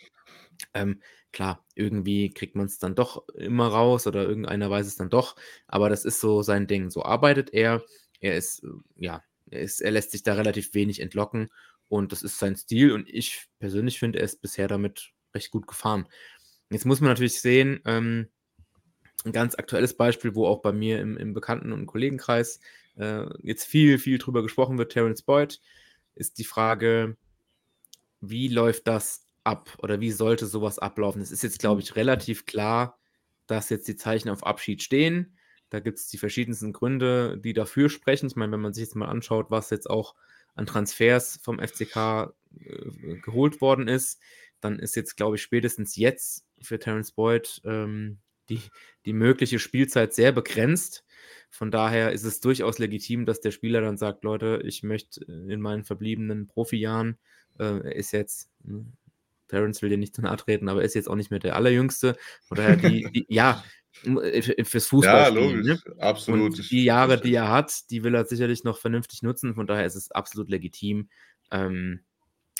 [0.72, 1.00] Ähm,
[1.32, 5.36] klar, irgendwie kriegt man es dann doch immer raus oder irgendeiner weiß es dann doch,
[5.66, 6.90] aber das ist so sein Ding.
[6.90, 7.82] So arbeitet er.
[8.20, 11.50] Er ist, äh, ja, er, ist, er lässt sich da relativ wenig entlocken
[11.90, 15.66] und das ist sein Stil und ich persönlich finde, er ist bisher damit recht gut
[15.66, 16.06] gefahren.
[16.70, 18.28] Jetzt muss man natürlich sehen, ähm,
[19.24, 22.60] ein ganz aktuelles Beispiel, wo auch bei mir im, im Bekannten- und Kollegenkreis
[22.96, 25.60] äh, jetzt viel, viel drüber gesprochen wird, Terence Boyd,
[26.14, 27.16] ist die Frage,
[28.20, 31.20] wie läuft das ab oder wie sollte sowas ablaufen?
[31.20, 33.00] Es ist jetzt, glaube ich, relativ klar,
[33.48, 35.36] dass jetzt die Zeichen auf Abschied stehen.
[35.70, 38.28] Da gibt es die verschiedensten Gründe, die dafür sprechen.
[38.28, 40.14] Ich meine, wenn man sich jetzt mal anschaut, was jetzt auch
[40.60, 44.20] an Transfers vom FCK äh, geholt worden ist,
[44.60, 48.18] dann ist jetzt, glaube ich, spätestens jetzt für Terence Boyd ähm,
[48.50, 48.60] die,
[49.06, 51.04] die mögliche Spielzeit sehr begrenzt.
[51.48, 55.60] Von daher ist es durchaus legitim, dass der Spieler dann sagt, Leute, ich möchte in
[55.60, 57.18] meinen verbliebenen Profijahren,
[57.58, 58.84] äh, ist jetzt, ne,
[59.50, 61.56] Terence will dir nicht zu nahe treten, aber er ist jetzt auch nicht mehr der
[61.56, 62.16] Allerjüngste.
[62.46, 63.62] Von daher, die, die ja,
[64.04, 65.22] äh, fürs Fußball.
[65.22, 65.78] Ja, logisch, ne?
[65.98, 66.58] absolut.
[66.58, 69.54] Und die Jahre, die er hat, die will er sicherlich noch vernünftig nutzen.
[69.54, 71.08] Von daher ist es absolut legitim,
[71.50, 72.04] ähm,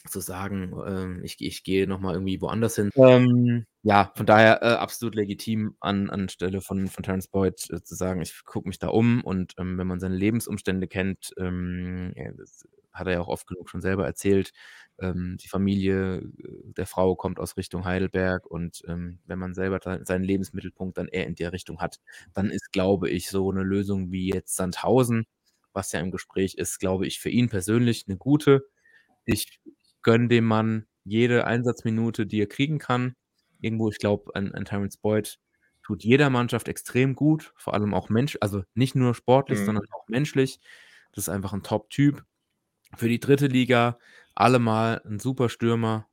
[0.09, 2.90] zu sagen, ähm, ich, ich gehe nochmal irgendwie woanders hin.
[2.96, 7.94] Ähm, ja, von daher äh, absolut legitim an, anstelle von, von Terence Boyd äh, zu
[7.94, 12.33] sagen, ich gucke mich da um und ähm, wenn man seine Lebensumstände kennt, ähm, ja,
[12.33, 14.53] das, hat er ja auch oft genug schon selber erzählt.
[14.98, 19.81] Ähm, die Familie äh, der Frau kommt aus Richtung Heidelberg und ähm, wenn man selber
[20.05, 22.00] seinen Lebensmittelpunkt dann eher in der Richtung hat,
[22.35, 25.26] dann ist, glaube ich, so eine Lösung wie jetzt Sandhausen,
[25.72, 28.66] was ja im Gespräch ist, glaube ich, für ihn persönlich eine gute.
[29.24, 29.61] Ich
[30.03, 33.14] gönne dem Mann jede Einsatzminute, die er kriegen kann.
[33.61, 35.38] Irgendwo, ich glaube, an, an Terence Boyd
[35.83, 39.64] tut jeder Mannschaft extrem gut, vor allem auch Mensch, also nicht nur sportlich, mhm.
[39.64, 40.61] sondern auch menschlich.
[41.12, 42.24] Das ist einfach ein Top-Typ.
[42.96, 43.98] Für die dritte Liga
[44.35, 46.09] allemal ein super Stürmer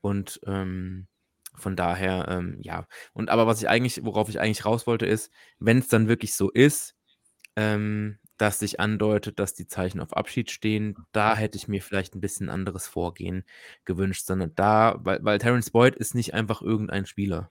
[0.00, 1.06] und ähm,
[1.54, 2.86] von daher, ähm, ja.
[3.12, 6.34] Und aber was ich eigentlich, worauf ich eigentlich raus wollte, ist, wenn es dann wirklich
[6.34, 6.94] so ist,
[7.56, 12.14] ähm, dass sich andeutet, dass die Zeichen auf Abschied stehen, da hätte ich mir vielleicht
[12.14, 13.44] ein bisschen anderes Vorgehen
[13.84, 17.50] gewünscht, sondern da, weil, weil Terence Boyd ist nicht einfach irgendein Spieler.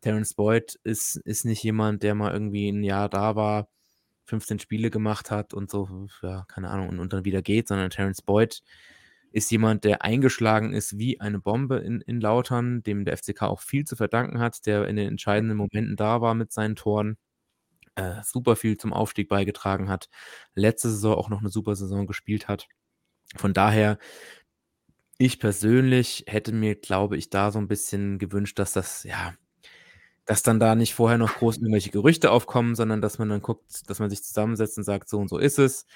[0.00, 3.68] Terence Boyd ist, ist nicht jemand, der mal irgendwie ein Jahr da war,
[4.24, 7.90] 15 Spiele gemacht hat und so, ja, keine Ahnung, und, und dann wieder geht, sondern
[7.90, 8.62] Terence Boyd
[9.32, 13.60] ist jemand, der eingeschlagen ist wie eine Bombe in, in Lautern, dem der FCK auch
[13.60, 17.16] viel zu verdanken hat, der in den entscheidenden Momenten da war mit seinen Toren,
[17.94, 20.08] äh, super viel zum Aufstieg beigetragen hat,
[20.54, 22.68] letzte Saison auch noch eine super Saison gespielt hat.
[23.36, 23.98] Von daher,
[25.18, 29.34] ich persönlich hätte mir, glaube ich, da so ein bisschen gewünscht, dass das, ja,
[30.24, 33.88] dass dann da nicht vorher noch groß irgendwelche Gerüchte aufkommen, sondern dass man dann guckt,
[33.88, 35.86] dass man sich zusammensetzt und sagt, so und so ist es.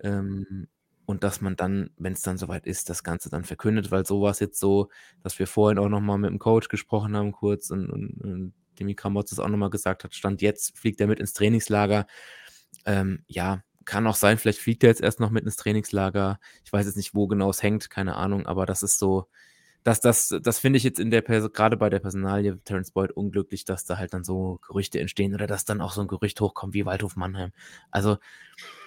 [0.00, 0.68] Ähm,
[1.04, 4.22] und dass man dann, wenn es dann soweit ist, das Ganze dann verkündet, weil so
[4.22, 4.88] war es jetzt so,
[5.22, 8.94] dass wir vorhin auch nochmal mit dem Coach gesprochen haben, kurz und, und, und Demi
[8.94, 12.06] Kramotz das auch nochmal gesagt hat, Stand jetzt fliegt er mit ins Trainingslager.
[12.86, 16.38] Ähm, ja, kann auch sein, vielleicht fliegt er jetzt erst noch mit ins Trainingslager.
[16.64, 19.26] Ich weiß jetzt nicht, wo genau es hängt, keine Ahnung, aber das ist so,
[19.84, 23.64] das, das, das finde ich jetzt in der gerade bei der Personalie Terence Boyd unglücklich,
[23.64, 26.74] dass da halt dann so Gerüchte entstehen oder dass dann auch so ein Gerücht hochkommt
[26.74, 27.52] wie Waldhof Mannheim.
[27.90, 28.18] Also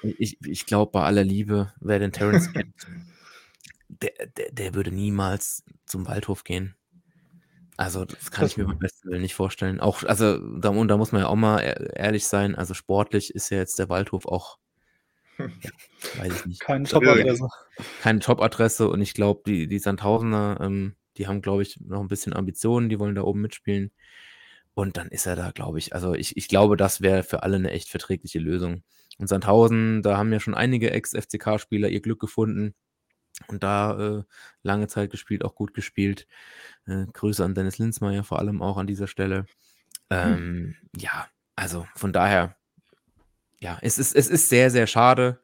[0.01, 2.73] ich, ich glaube, bei aller Liebe, wer den Terence kennt,
[3.89, 6.75] der, der, der würde niemals zum Waldhof gehen.
[7.77, 9.81] Also, das kann das ich mir beim besten Willen nicht vorstellen.
[9.81, 11.59] Auch, also, da, und da muss man ja auch mal
[11.93, 12.55] ehrlich sein.
[12.55, 14.59] Also, sportlich ist ja jetzt der Waldhof auch,
[16.17, 16.61] weiß ich nicht.
[16.61, 17.47] Keine Top-Adresse.
[18.01, 18.89] Keine Top-Adresse.
[18.89, 22.89] Und ich glaube, die, die Sandhausener, ähm, die haben, glaube ich, noch ein bisschen Ambitionen.
[22.89, 23.91] Die wollen da oben mitspielen.
[24.73, 25.93] Und dann ist er da, glaube ich.
[25.93, 28.83] Also, ich, ich glaube, das wäre für alle eine echt verträgliche Lösung.
[29.17, 32.75] Und Sandhausen, da haben ja schon einige Ex-FCK-Spieler ihr Glück gefunden
[33.47, 34.23] und da äh,
[34.63, 36.27] lange Zeit gespielt, auch gut gespielt.
[36.85, 39.45] Äh, Grüße an Dennis Linzmeier vor allem auch an dieser Stelle.
[40.11, 40.33] Hm.
[40.33, 40.75] Ähm, hm.
[40.97, 42.55] Ja, also von daher,
[43.65, 45.39] ja, es ist, es ist sehr, sehr schade,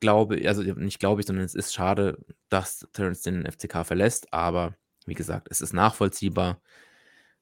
[0.00, 4.74] glaube, also nicht glaube ich, sondern es ist schade, dass Terence den FCK verlässt, aber
[5.04, 6.62] wie gesagt, es ist nachvollziehbar,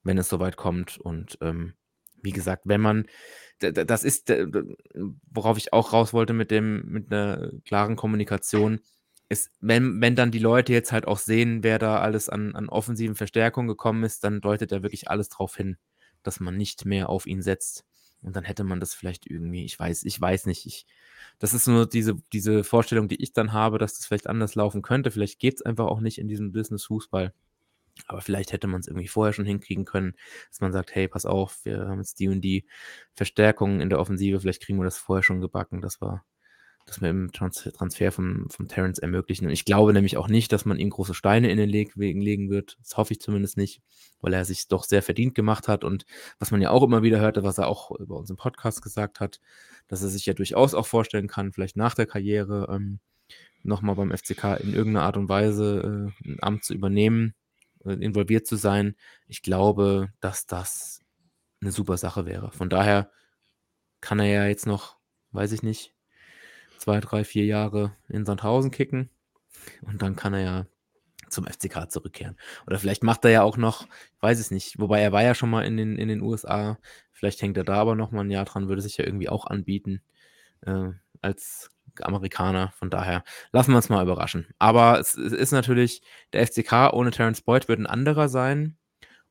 [0.03, 1.75] wenn es soweit kommt und ähm,
[2.21, 3.07] wie gesagt, wenn man,
[3.61, 4.33] das ist,
[5.31, 8.81] worauf ich auch raus wollte mit dem, mit einer klaren Kommunikation,
[9.29, 12.69] ist, wenn, wenn dann die Leute jetzt halt auch sehen, wer da alles an, an
[12.69, 15.77] offensiven Verstärkungen gekommen ist, dann deutet da wirklich alles drauf hin,
[16.25, 17.85] dass man nicht mehr auf ihn setzt.
[18.23, 20.87] Und dann hätte man das vielleicht irgendwie, ich weiß, ich weiß nicht, ich,
[21.39, 24.83] das ist nur diese, diese Vorstellung, die ich dann habe, dass das vielleicht anders laufen
[24.83, 25.11] könnte.
[25.11, 27.33] Vielleicht geht es einfach auch nicht in diesem Business Fußball.
[28.07, 30.15] Aber vielleicht hätte man es irgendwie vorher schon hinkriegen können,
[30.51, 32.67] dass man sagt, hey, pass auf, wir haben jetzt die und die
[33.15, 35.81] Verstärkungen in der Offensive, vielleicht kriegen wir das vorher schon gebacken.
[35.81, 36.25] Das war,
[36.89, 39.47] dass wir im Transfer vom, vom Terrence ermöglichen.
[39.47, 42.49] Und ich glaube nämlich auch nicht, dass man ihm große Steine in den Leg legen
[42.49, 42.79] wird.
[42.81, 43.83] Das hoffe ich zumindest nicht,
[44.21, 45.85] weil er sich doch sehr verdient gemacht hat.
[45.85, 46.07] Und
[46.39, 49.39] was man ja auch immer wieder hörte, was er auch über unseren Podcast gesagt hat,
[49.87, 53.01] dass er sich ja durchaus auch vorstellen kann, vielleicht nach der Karriere ähm,
[53.63, 57.35] nochmal beim FCK in irgendeiner Art und Weise äh, ein Amt zu übernehmen,
[57.85, 58.97] äh, involviert zu sein.
[59.27, 61.01] Ich glaube, dass das
[61.61, 62.51] eine super Sache wäre.
[62.51, 63.11] Von daher
[64.01, 64.97] kann er ja jetzt noch,
[65.33, 65.95] weiß ich nicht,
[66.79, 69.11] zwei, drei, vier Jahre in Sandhausen kicken
[69.83, 70.67] und dann kann er ja
[71.29, 72.37] zum FCK zurückkehren.
[72.67, 75.35] Oder vielleicht macht er ja auch noch, ich weiß es nicht, wobei er war ja
[75.35, 76.79] schon mal in den, in den USA,
[77.13, 79.47] vielleicht hängt er da aber noch mal ein Jahr dran, würde sich ja irgendwie auch
[79.47, 80.03] anbieten
[80.63, 82.73] äh, als Amerikaner.
[82.77, 84.47] Von daher lassen wir uns mal überraschen.
[84.59, 88.77] Aber es, es, ist natürlich, der FCK ohne Terence Boyd wird ein anderer sein.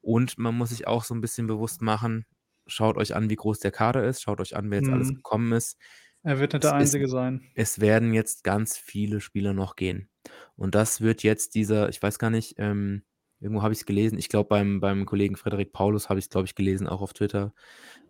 [0.01, 2.25] Und man muss sich auch so ein bisschen bewusst machen,
[2.65, 4.93] schaut euch an, wie groß der Kader ist, schaut euch an, wer jetzt mhm.
[4.93, 5.77] alles gekommen ist.
[6.23, 7.41] Er wird nicht der Einzige ist, sein.
[7.55, 10.09] Es werden jetzt ganz viele Spieler noch gehen.
[10.55, 13.03] Und das wird jetzt dieser, ich weiß gar nicht, ähm,
[13.39, 16.29] irgendwo habe ich es gelesen, ich glaube beim, beim Kollegen Frederik Paulus habe ich es,
[16.29, 17.53] glaube ich, gelesen, auch auf Twitter,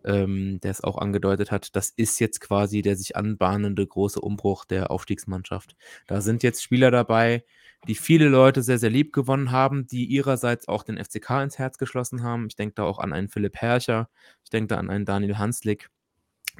[0.04, 4.64] ähm, der es auch angedeutet hat, das ist jetzt quasi der sich anbahnende große Umbruch
[4.64, 5.76] der Aufstiegsmannschaft.
[6.06, 7.44] Da sind jetzt Spieler dabei,
[7.86, 11.78] die viele Leute sehr, sehr lieb gewonnen haben, die ihrerseits auch den FCK ins Herz
[11.78, 12.46] geschlossen haben.
[12.48, 14.08] Ich denke da auch an einen Philipp Herrscher,
[14.42, 15.90] ich denke da an einen Daniel Hanslik.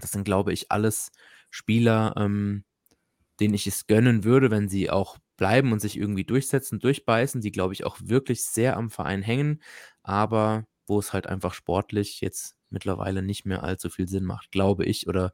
[0.01, 1.11] Das sind, glaube ich, alles
[1.51, 2.65] Spieler, ähm,
[3.41, 7.53] denen ich es gönnen würde, wenn sie auch bleiben und sich irgendwie durchsetzen, durchbeißen, die,
[7.53, 9.63] glaube ich, auch wirklich sehr am Verein hängen,
[10.03, 14.85] aber wo es halt einfach sportlich jetzt mittlerweile nicht mehr allzu viel Sinn macht, glaube
[14.85, 15.33] ich, oder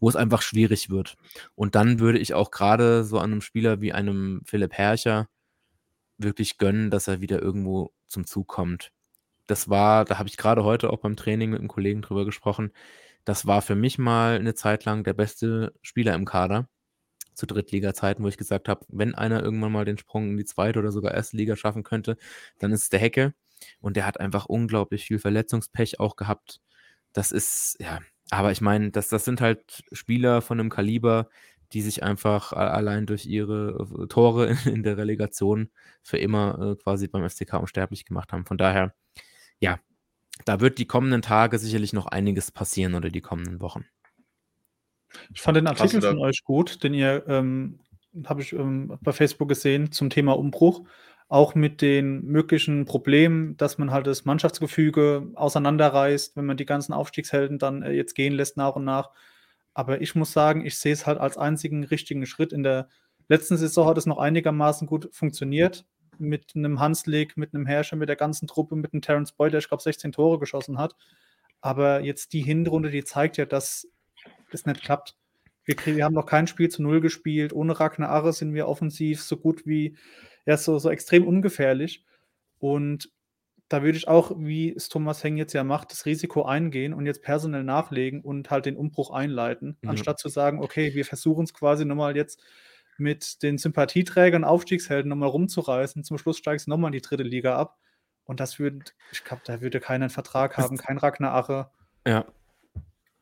[0.00, 1.16] wo es einfach schwierig wird.
[1.54, 5.28] Und dann würde ich auch gerade so einem Spieler wie einem Philipp Herrcher
[6.18, 8.92] wirklich gönnen, dass er wieder irgendwo zum Zug kommt.
[9.46, 12.72] Das war, da habe ich gerade heute auch beim Training mit einem Kollegen drüber gesprochen.
[13.26, 16.68] Das war für mich mal eine Zeit lang der beste Spieler im Kader
[17.34, 20.78] zu Drittliga-Zeiten, wo ich gesagt habe, wenn einer irgendwann mal den Sprung in die zweite
[20.78, 22.16] oder sogar erste Liga schaffen könnte,
[22.60, 23.34] dann ist es der Hecke.
[23.80, 26.60] Und der hat einfach unglaublich viel Verletzungspech auch gehabt.
[27.12, 31.28] Das ist, ja, aber ich meine, das, das sind halt Spieler von einem Kaliber,
[31.72, 37.08] die sich einfach allein durch ihre äh, Tore in, der Relegation für immer äh, quasi
[37.08, 38.46] beim FCK unsterblich gemacht haben.
[38.46, 38.94] Von daher,
[39.58, 39.80] ja,
[40.44, 43.86] da wird die kommenden Tage sicherlich noch einiges passieren oder die kommenden Wochen.
[45.32, 47.80] Ich fand den Artikel von euch gut, den ihr, ähm,
[48.26, 50.86] habe ich ähm, bei Facebook gesehen, zum Thema Umbruch.
[51.28, 56.92] Auch mit den möglichen Problemen, dass man halt das Mannschaftsgefüge auseinanderreißt, wenn man die ganzen
[56.92, 59.10] Aufstiegshelden dann äh, jetzt gehen lässt nach und nach.
[59.74, 62.52] Aber ich muss sagen, ich sehe es halt als einzigen richtigen Schritt.
[62.52, 62.88] In der
[63.28, 65.84] letzten Saison hat es noch einigermaßen gut funktioniert.
[66.18, 69.58] Mit einem Hanslik, mit einem Herrscher, mit der ganzen Truppe, mit einem Terence Boyd, der
[69.58, 70.96] ich glaube 16 Tore geschossen hat.
[71.60, 73.88] Aber jetzt die Hinrunde, die zeigt ja, dass
[74.50, 75.16] es nicht klappt.
[75.64, 77.52] Wir, wir, haben noch kein Spiel zu Null gespielt.
[77.52, 79.96] Ohne Ragnar Arre sind wir offensiv so gut wie
[80.44, 82.04] ist so, so extrem ungefährlich.
[82.58, 83.10] Und
[83.68, 87.04] da würde ich auch, wie es Thomas Heng jetzt ja macht, das Risiko eingehen und
[87.04, 89.90] jetzt personell nachlegen und halt den Umbruch einleiten, mhm.
[89.90, 92.40] anstatt zu sagen, okay, wir versuchen es quasi nochmal jetzt
[92.98, 96.04] mit den Sympathieträgern, Aufstiegshelden nochmal rumzureißen.
[96.04, 97.78] Zum Schluss steigst du nochmal in die dritte Liga ab.
[98.24, 101.70] Und das würde, ich glaube, da würde keiner Vertrag haben, kein Ragnar Ache.
[102.06, 102.26] Ja.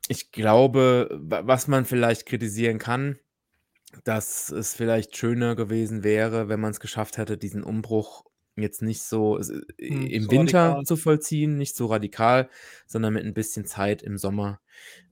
[0.09, 3.19] Ich glaube, was man vielleicht kritisieren kann,
[4.05, 8.25] dass es vielleicht schöner gewesen wäre, wenn man es geschafft hätte, diesen Umbruch
[8.57, 10.85] jetzt nicht so hm, im so Winter radikal.
[10.85, 12.49] zu vollziehen, nicht so radikal,
[12.87, 14.61] sondern mit ein bisschen Zeit im Sommer.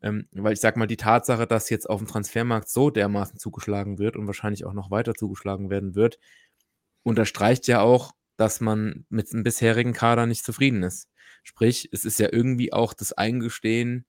[0.03, 3.99] Ähm, weil ich sag mal, die Tatsache, dass jetzt auf dem Transfermarkt so dermaßen zugeschlagen
[3.99, 6.19] wird und wahrscheinlich auch noch weiter zugeschlagen werden wird,
[7.03, 11.09] unterstreicht ja auch, dass man mit dem bisherigen Kader nicht zufrieden ist.
[11.43, 14.07] Sprich, es ist ja irgendwie auch das Eingestehen,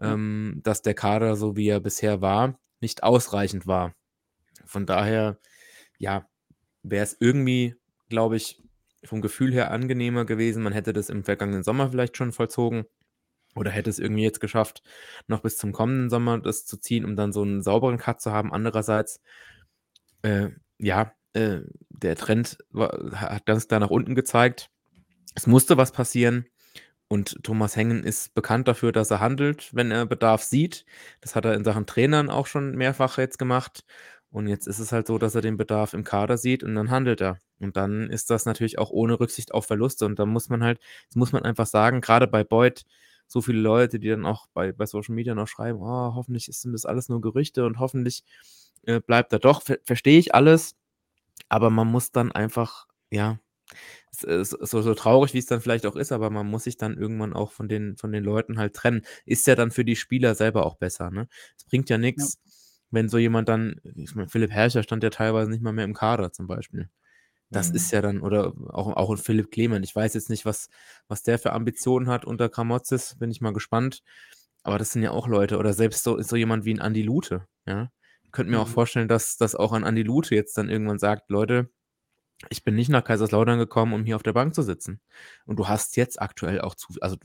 [0.00, 3.94] ähm, dass der Kader, so wie er bisher war, nicht ausreichend war.
[4.64, 5.38] Von daher,
[5.98, 6.28] ja,
[6.82, 7.74] wäre es irgendwie,
[8.08, 8.62] glaube ich,
[9.04, 10.62] vom Gefühl her angenehmer gewesen.
[10.62, 12.84] Man hätte das im vergangenen Sommer vielleicht schon vollzogen
[13.54, 14.82] oder hätte es irgendwie jetzt geschafft,
[15.26, 18.32] noch bis zum kommenden Sommer das zu ziehen, um dann so einen sauberen Cut zu
[18.32, 18.52] haben.
[18.52, 19.20] Andererseits,
[20.22, 24.70] äh, ja, äh, der Trend war, hat ganz klar nach unten gezeigt.
[25.34, 26.46] Es musste was passieren.
[27.10, 30.84] Und Thomas Hengen ist bekannt dafür, dass er handelt, wenn er Bedarf sieht.
[31.22, 33.84] Das hat er in Sachen Trainern auch schon mehrfach jetzt gemacht.
[34.30, 36.90] Und jetzt ist es halt so, dass er den Bedarf im Kader sieht und dann
[36.90, 37.38] handelt er.
[37.60, 40.04] Und dann ist das natürlich auch ohne Rücksicht auf Verluste.
[40.06, 42.84] Und da muss man halt, das muss man einfach sagen, gerade bei Beuth,
[43.26, 46.72] so viele Leute, die dann auch bei, bei Social Media noch schreiben, oh, hoffentlich sind
[46.72, 48.24] das alles nur Gerüchte und hoffentlich
[48.84, 49.62] äh, bleibt er doch.
[49.62, 50.76] Ver Verstehe ich alles,
[51.48, 53.38] aber man muss dann einfach, ja,
[54.10, 54.44] so,
[54.82, 57.52] so traurig, wie es dann vielleicht auch ist, aber man muss sich dann irgendwann auch
[57.52, 59.02] von den, von den Leuten halt trennen.
[59.26, 61.10] Ist ja dann für die Spieler selber auch besser.
[61.10, 61.28] Ne?
[61.56, 62.38] Es bringt ja nichts,
[62.90, 65.94] wenn so jemand dann, ich meine, Philipp Herrscher stand ja teilweise nicht mal mehr im
[65.94, 66.88] Kader zum Beispiel.
[67.50, 67.76] Das mhm.
[67.76, 69.84] ist ja dann, oder auch, auch ein Philipp Clement.
[69.84, 70.68] Ich weiß jetzt nicht, was,
[71.06, 74.02] was der für Ambitionen hat unter Kramotzes, bin ich mal gespannt.
[74.62, 77.46] Aber das sind ja auch Leute, oder selbst so, so jemand wie ein Andi Lute,
[77.66, 77.90] ja.
[78.22, 78.64] Ich könnte mir mhm.
[78.64, 81.70] auch vorstellen, dass, dass auch ein Andi Lute jetzt dann irgendwann sagt, Leute,
[82.50, 85.00] ich bin nicht nach Kaiserslautern gekommen, um hier auf der Bank zu sitzen.
[85.46, 87.16] Und du hast jetzt aktuell auch zu, also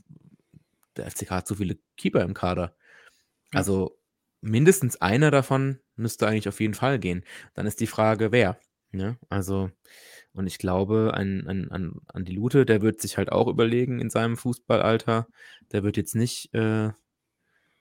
[0.96, 2.74] der FCK hat zu viele Keeper im Kader.
[3.52, 3.98] Also
[4.44, 7.24] mindestens einer davon müsste eigentlich auf jeden Fall gehen.
[7.54, 8.58] Dann ist die Frage, wer.
[8.92, 9.18] Ne?
[9.28, 9.70] Also,
[10.32, 14.10] und ich glaube, ein, ein, ein Andi Lute, der wird sich halt auch überlegen in
[14.10, 15.26] seinem Fußballalter.
[15.72, 16.90] Der wird jetzt nicht, äh,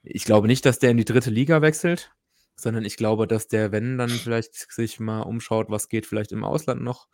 [0.04, 2.12] ich glaube nicht, dass der in die dritte Liga wechselt,
[2.56, 6.44] sondern ich glaube, dass der, wenn dann vielleicht sich mal umschaut, was geht vielleicht im
[6.44, 7.08] Ausland noch.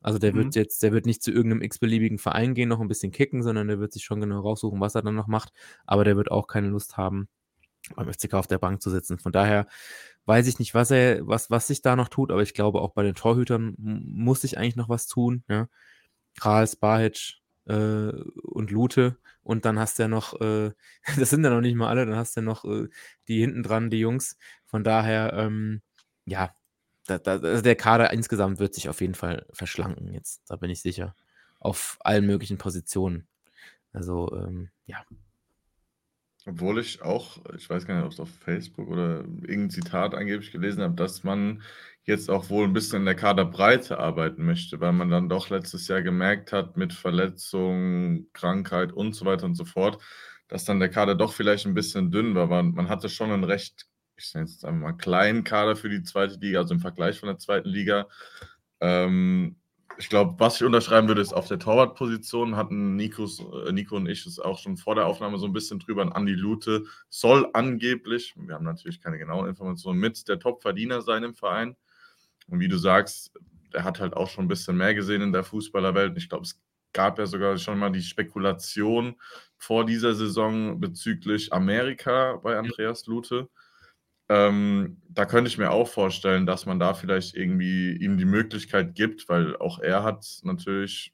[0.00, 0.38] Also der mhm.
[0.38, 3.68] wird jetzt, der wird nicht zu irgendeinem x-beliebigen Verein gehen, noch ein bisschen kicken, sondern
[3.68, 5.52] der wird sich schon genau raussuchen, was er dann noch macht.
[5.86, 7.28] Aber der wird auch keine Lust haben,
[7.96, 9.18] beim FCK auf der Bank zu sitzen.
[9.18, 9.66] Von daher
[10.26, 12.92] weiß ich nicht, was er, was, was sich da noch tut, aber ich glaube, auch
[12.92, 15.44] bei den Torhütern muss sich eigentlich noch was tun.
[15.48, 15.68] Ja?
[16.38, 18.12] Krals, Bahic äh,
[18.42, 19.18] und Lute.
[19.42, 20.72] Und dann hast du ja noch, äh,
[21.18, 22.88] das sind ja noch nicht mal alle, dann hast du ja noch äh,
[23.28, 24.36] die hinten dran, die Jungs.
[24.66, 25.82] Von daher, ähm,
[26.24, 26.54] ja,
[27.06, 30.70] da, da, also der Kader insgesamt wird sich auf jeden Fall verschlanken jetzt, da bin
[30.70, 31.16] ich sicher.
[31.58, 33.26] Auf allen möglichen Positionen.
[33.92, 35.04] Also, ähm, ja,
[36.46, 40.50] Obwohl ich auch ich weiß gar nicht, ob es auf Facebook oder irgendein Zitat angeblich
[40.52, 41.62] gelesen habe, dass man
[42.04, 45.86] jetzt auch wohl ein bisschen in der Kaderbreite arbeiten möchte, weil man dann doch letztes
[45.88, 50.02] Jahr gemerkt hat mit Verletzung, Krankheit und so weiter und so fort,
[50.48, 52.46] dass dann der Kader doch vielleicht ein bisschen dünn war.
[52.48, 53.86] Man man hatte schon einen recht,
[54.16, 57.20] ich nenne es jetzt einfach mal kleinen Kader für die zweite Liga, also im Vergleich
[57.20, 58.08] von der zweiten Liga.
[58.80, 59.56] Ähm,
[60.02, 64.08] ich glaube, was ich unterschreiben würde, ist auf der Torwartposition hatten Nikos, äh, Nico und
[64.08, 66.16] ich es auch schon vor der Aufnahme so ein bisschen drüber.
[66.16, 71.34] Andi Lute soll angeblich, wir haben natürlich keine genauen Informationen, mit der Topverdiener sein im
[71.34, 71.76] Verein.
[72.48, 73.32] Und wie du sagst,
[73.72, 76.10] er hat halt auch schon ein bisschen mehr gesehen in der Fußballerwelt.
[76.10, 76.60] Und ich glaube, es
[76.92, 79.14] gab ja sogar schon mal die Spekulation
[79.56, 83.48] vor dieser Saison bezüglich Amerika bei Andreas Lute.
[84.28, 88.94] Ähm, da könnte ich mir auch vorstellen, dass man da vielleicht irgendwie ihm die Möglichkeit
[88.94, 91.12] gibt, weil auch er hat natürlich,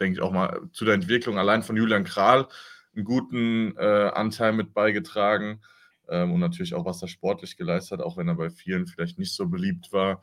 [0.00, 2.48] denke ich, auch mal zu der Entwicklung allein von Julian Kral
[2.94, 5.60] einen guten äh, Anteil mit beigetragen
[6.08, 9.18] ähm, und natürlich auch, was er sportlich geleistet hat, auch wenn er bei vielen vielleicht
[9.18, 10.22] nicht so beliebt war.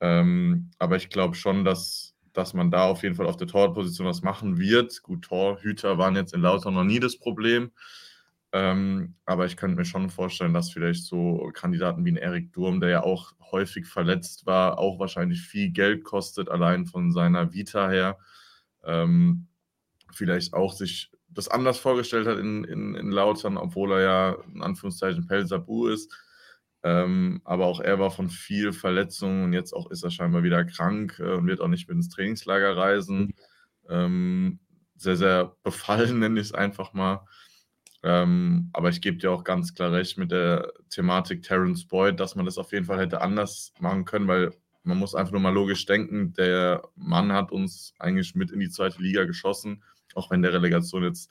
[0.00, 4.06] Ähm, aber ich glaube schon, dass, dass man da auf jeden Fall auf der Torposition
[4.06, 5.02] was machen wird.
[5.02, 7.70] Gut, Torhüter waren jetzt in Lauter noch nie das Problem.
[8.52, 12.80] Ähm, aber ich könnte mir schon vorstellen, dass vielleicht so Kandidaten wie ein Erik Durm,
[12.80, 17.88] der ja auch häufig verletzt war, auch wahrscheinlich viel Geld kostet, allein von seiner Vita
[17.88, 18.18] her,
[18.84, 19.46] ähm,
[20.12, 24.62] vielleicht auch sich das anders vorgestellt hat in, in, in Lautern, obwohl er ja in
[24.62, 26.12] Anführungszeichen Pelsabu ist.
[26.82, 30.64] Ähm, aber auch er war von viel Verletzungen und jetzt auch ist er scheinbar wieder
[30.64, 33.34] krank äh, und wird auch nicht mit ins Trainingslager reisen.
[33.88, 34.60] Ähm,
[34.96, 37.26] sehr, sehr befallen, nenne ich es einfach mal.
[38.02, 42.34] Ähm, aber ich gebe dir auch ganz klar recht mit der Thematik Terence Boyd, dass
[42.34, 45.52] man das auf jeden Fall hätte anders machen können, weil man muss einfach nur mal
[45.52, 49.82] logisch denken, der Mann hat uns eigentlich mit in die zweite Liga geschossen,
[50.14, 51.30] auch wenn der Relegation jetzt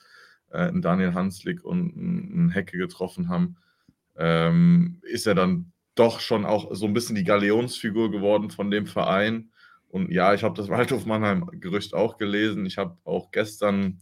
[0.50, 3.56] äh, Daniel Hanslik und einen Hecke getroffen haben,
[4.16, 8.86] ähm, ist er dann doch schon auch so ein bisschen die Galeonsfigur geworden von dem
[8.86, 9.50] Verein.
[9.88, 12.64] Und ja, ich habe das Waldhof Mannheim-Gerücht auch gelesen.
[12.64, 14.00] Ich habe auch gestern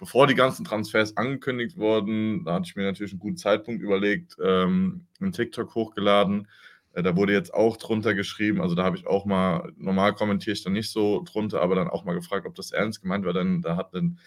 [0.00, 4.36] bevor die ganzen Transfers angekündigt wurden, da hatte ich mir natürlich einen guten Zeitpunkt überlegt,
[4.42, 6.48] ähm, einen TikTok hochgeladen.
[6.94, 10.54] Äh, da wurde jetzt auch drunter geschrieben, also da habe ich auch mal, normal kommentiere
[10.54, 13.34] ich da nicht so drunter, aber dann auch mal gefragt, ob das ernst gemeint war,
[13.34, 14.18] denn da hat, ein,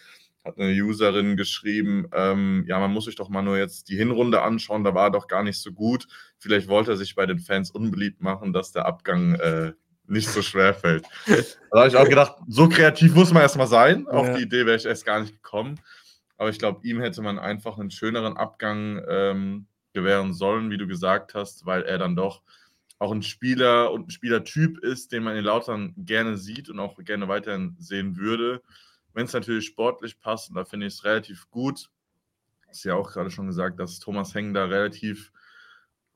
[0.44, 4.42] hat eine Userin geschrieben, ähm, ja, man muss sich doch mal nur jetzt die Hinrunde
[4.42, 6.06] anschauen, da war er doch gar nicht so gut.
[6.38, 9.72] Vielleicht wollte er sich bei den Fans unbeliebt machen, dass der Abgang äh,
[10.06, 11.06] nicht so schwer fällt.
[11.70, 14.06] Da habe ich auch gedacht, so kreativ muss man erstmal sein.
[14.06, 14.36] Auf ja.
[14.36, 15.80] die Idee wäre ich erst gar nicht gekommen.
[16.36, 20.86] Aber ich glaube, ihm hätte man einfach einen schöneren Abgang ähm, gewähren sollen, wie du
[20.86, 22.42] gesagt hast, weil er dann doch
[22.98, 26.96] auch ein Spieler und ein Spielertyp ist, den man in Lautern gerne sieht und auch
[26.98, 28.62] gerne weiterhin sehen würde.
[29.12, 31.90] Wenn es natürlich sportlich passt, und da finde ich es relativ gut,
[32.70, 35.32] ist ja auch gerade schon gesagt, dass Thomas Heng da relativ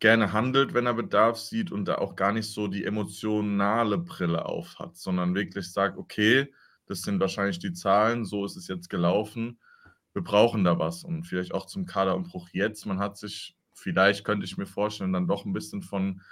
[0.01, 4.47] gerne handelt, wenn er Bedarf sieht und da auch gar nicht so die emotionale Brille
[4.47, 6.53] auf hat, sondern wirklich sagt, okay,
[6.87, 9.59] das sind wahrscheinlich die Zahlen, so ist es jetzt gelaufen,
[10.13, 12.87] wir brauchen da was und vielleicht auch zum Kaderumbruch jetzt.
[12.87, 16.23] Man hat sich, vielleicht könnte ich mir vorstellen, dann doch ein bisschen von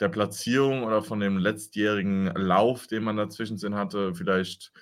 [0.00, 4.72] der Platzierung oder von dem letztjährigen Lauf, den man dazwischen hatte, vielleicht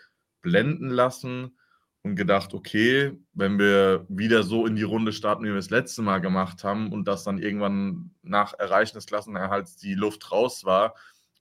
[0.42, 1.56] blenden lassen
[2.04, 6.02] und gedacht, okay, wenn wir wieder so in die Runde starten, wie wir es letzte
[6.02, 10.94] Mal gemacht haben und das dann irgendwann nach Erreichen des Klassenerhalts die Luft raus war,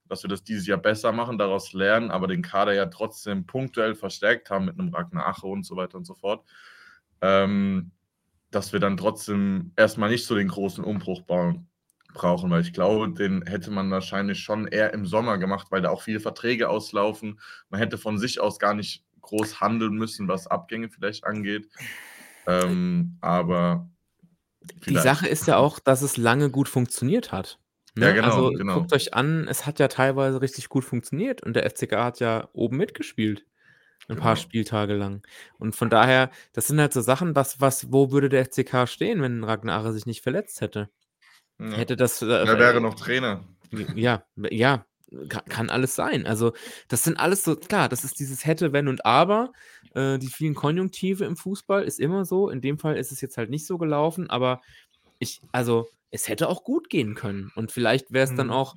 [0.08, 3.94] dass wir das dieses Jahr besser machen, daraus lernen, aber den Kader ja trotzdem punktuell
[3.94, 6.46] verstärkt haben mit einem Ragnar Ache und so weiter und so fort,
[7.22, 7.92] ähm,
[8.50, 11.68] dass wir dann trotzdem erstmal nicht so den großen Umbruch bauen,
[12.14, 15.90] brauchen, weil ich glaube, den hätte man wahrscheinlich schon eher im Sommer gemacht, weil da
[15.90, 17.40] auch viele Verträge auslaufen.
[17.70, 21.70] Man hätte von sich aus gar nicht groß handeln müssen, was Abgänge vielleicht angeht.
[22.46, 23.88] Ähm, aber
[24.86, 27.58] die Sache ist ja auch, dass es lange gut funktioniert hat.
[27.96, 28.08] Ne?
[28.08, 28.74] Ja, genau, also genau.
[28.76, 32.50] guckt euch an, es hat ja teilweise richtig gut funktioniert und der FCK hat ja
[32.54, 33.46] oben mitgespielt.
[34.08, 34.22] Ein genau.
[34.22, 35.22] paar Spieltage lang.
[35.58, 39.22] Und von daher, das sind halt so Sachen, was, was, wo würde der FCK stehen,
[39.22, 40.90] wenn Ragnar sich nicht verletzt hätte?
[41.60, 41.72] Ja.
[41.72, 42.22] Hätte das.
[42.22, 43.46] Äh, er wäre noch Trainer.
[43.96, 44.86] Ja, ja,
[45.30, 46.26] kann, kann, alles sein.
[46.26, 46.54] Also,
[46.88, 49.54] das sind alles so, klar, das ist dieses hätte, wenn und aber.
[49.94, 52.50] Äh, die vielen Konjunktive im Fußball ist immer so.
[52.50, 54.62] In dem Fall ist es jetzt halt nicht so gelaufen, aber
[55.20, 57.52] ich, also, es hätte auch gut gehen können.
[57.56, 58.38] Und vielleicht wäre es mhm.
[58.38, 58.76] dann auch,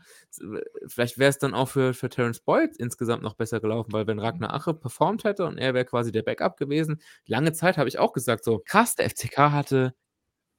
[0.87, 4.19] vielleicht wäre es dann auch für, für Terence Boyd insgesamt noch besser gelaufen, weil wenn
[4.19, 7.99] Ragnar Ache performt hätte und er wäre quasi der Backup gewesen, lange Zeit habe ich
[7.99, 9.95] auch gesagt, so krass, der FCK hatte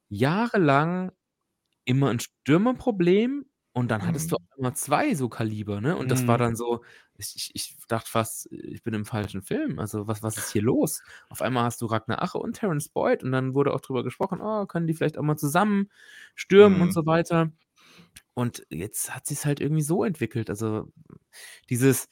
[0.08, 1.10] jahrelang
[1.84, 4.44] immer ein Stürmerproblem und dann hattest du mhm.
[4.52, 5.96] auch immer zwei so Kaliber, ne?
[5.96, 6.42] Und das war mhm.
[6.42, 6.82] dann so
[7.18, 9.78] ich, ich dachte fast, ich bin im falschen Film.
[9.78, 11.02] Also, was, was ist hier los?
[11.28, 14.40] Auf einmal hast du Ragnar Ache und Terence Boyd und dann wurde auch drüber gesprochen,
[14.40, 15.90] oh, können die vielleicht auch mal zusammen
[16.34, 16.82] stürmen mhm.
[16.84, 17.50] und so weiter.
[18.34, 20.48] Und jetzt hat sich es halt irgendwie so entwickelt.
[20.48, 20.92] Also,
[21.70, 22.08] dieses,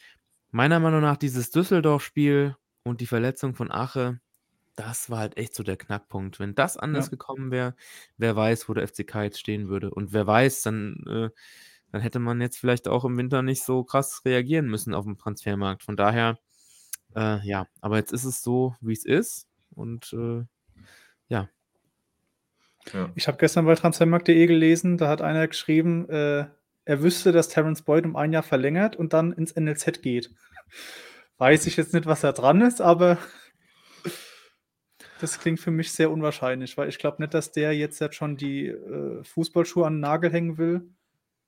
[0.50, 4.20] meiner Meinung nach, dieses Düsseldorf-Spiel und die Verletzung von Ache,
[4.76, 6.38] das war halt echt so der Knackpunkt.
[6.38, 7.10] Wenn das anders ja.
[7.10, 7.74] gekommen wäre,
[8.18, 9.90] wer weiß, wo der FCK jetzt stehen würde.
[9.90, 11.30] Und wer weiß, dann, äh,
[11.90, 15.16] dann hätte man jetzt vielleicht auch im Winter nicht so krass reagieren müssen auf dem
[15.16, 15.82] Transfermarkt.
[15.82, 16.38] Von daher,
[17.16, 19.48] äh, ja, aber jetzt ist es so, wie es ist.
[19.74, 20.44] Und äh,
[21.28, 21.48] ja.
[22.92, 23.10] ja.
[23.14, 26.46] Ich habe gestern bei transfermarkt.de gelesen, da hat einer geschrieben, äh,
[26.84, 30.30] er wüsste, dass Terence Boyd um ein Jahr verlängert und dann ins NLZ geht.
[31.38, 33.18] Weiß ich jetzt nicht, was da dran ist, aber
[35.20, 38.36] das klingt für mich sehr unwahrscheinlich, weil ich glaube nicht, dass der jetzt, jetzt schon
[38.36, 40.88] die äh, Fußballschuhe an den Nagel hängen will.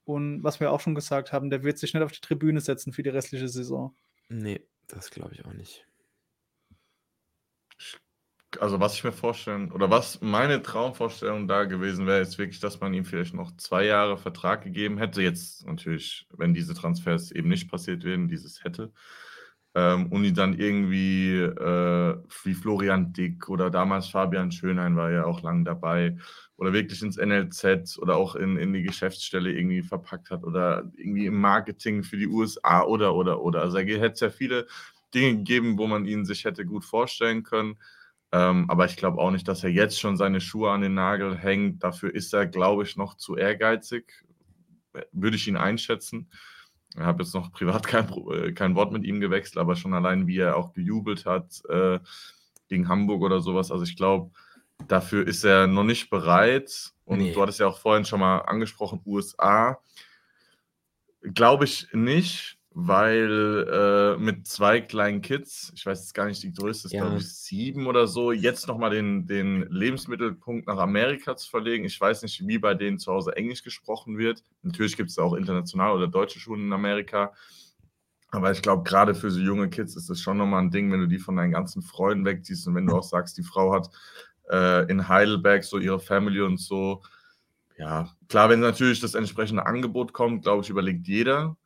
[0.04, 2.92] Und was wir auch schon gesagt haben, der wird sich nicht auf die Tribüne setzen
[2.92, 3.94] für die restliche Saison.
[4.28, 5.84] Nee, das glaube ich auch nicht.
[8.58, 12.80] Also, was ich mir vorstellen, oder was meine Traumvorstellung da gewesen wäre, ist wirklich, dass
[12.80, 15.20] man ihm vielleicht noch zwei Jahre Vertrag gegeben hätte.
[15.20, 18.90] Jetzt natürlich, wenn diese Transfers eben nicht passiert wären, dieses hätte
[19.78, 25.24] ähm, und die dann irgendwie äh, wie Florian Dick oder damals Fabian Schönheim war ja
[25.24, 26.16] auch lang dabei
[26.56, 31.26] oder wirklich ins NLZ oder auch in, in die Geschäftsstelle irgendwie verpackt hat oder irgendwie
[31.26, 33.62] im Marketing für die USA oder oder oder.
[33.62, 34.66] Also da hätte es ja viele
[35.14, 37.76] Dinge gegeben, wo man ihn sich hätte gut vorstellen können.
[38.32, 41.36] Ähm, aber ich glaube auch nicht, dass er jetzt schon seine Schuhe an den Nagel
[41.38, 41.84] hängt.
[41.84, 44.24] Dafür ist er, glaube ich, noch zu ehrgeizig.
[45.12, 46.28] Würde ich ihn einschätzen.
[46.98, 50.26] Ich habe jetzt noch privat kein, äh, kein Wort mit ihm gewechselt, aber schon allein,
[50.26, 51.98] wie er auch gejubelt hat äh,
[52.68, 53.70] gegen Hamburg oder sowas.
[53.70, 54.30] Also ich glaube,
[54.86, 56.92] dafür ist er noch nicht bereit.
[57.04, 57.32] Und nee.
[57.32, 59.78] du hattest ja auch vorhin schon mal angesprochen, USA.
[61.22, 66.52] Glaube ich nicht weil äh, mit zwei kleinen Kids, ich weiß jetzt gar nicht, die
[66.52, 67.00] größte ist, ja.
[67.00, 71.84] glaube ich, sieben oder so, jetzt nochmal den, den Lebensmittelpunkt nach Amerika zu verlegen.
[71.84, 74.44] Ich weiß nicht, wie bei denen zu Hause Englisch gesprochen wird.
[74.62, 77.32] Natürlich gibt es auch international oder deutsche Schulen in Amerika.
[78.30, 81.00] Aber ich glaube, gerade für so junge Kids ist das schon nochmal ein Ding, wenn
[81.00, 83.90] du die von deinen ganzen Freunden wegziehst und wenn du auch sagst, die Frau hat
[84.52, 87.02] äh, in Heidelberg so ihre Family und so.
[87.76, 91.56] Ja, klar, wenn natürlich das entsprechende Angebot kommt, glaube ich, überlegt jeder.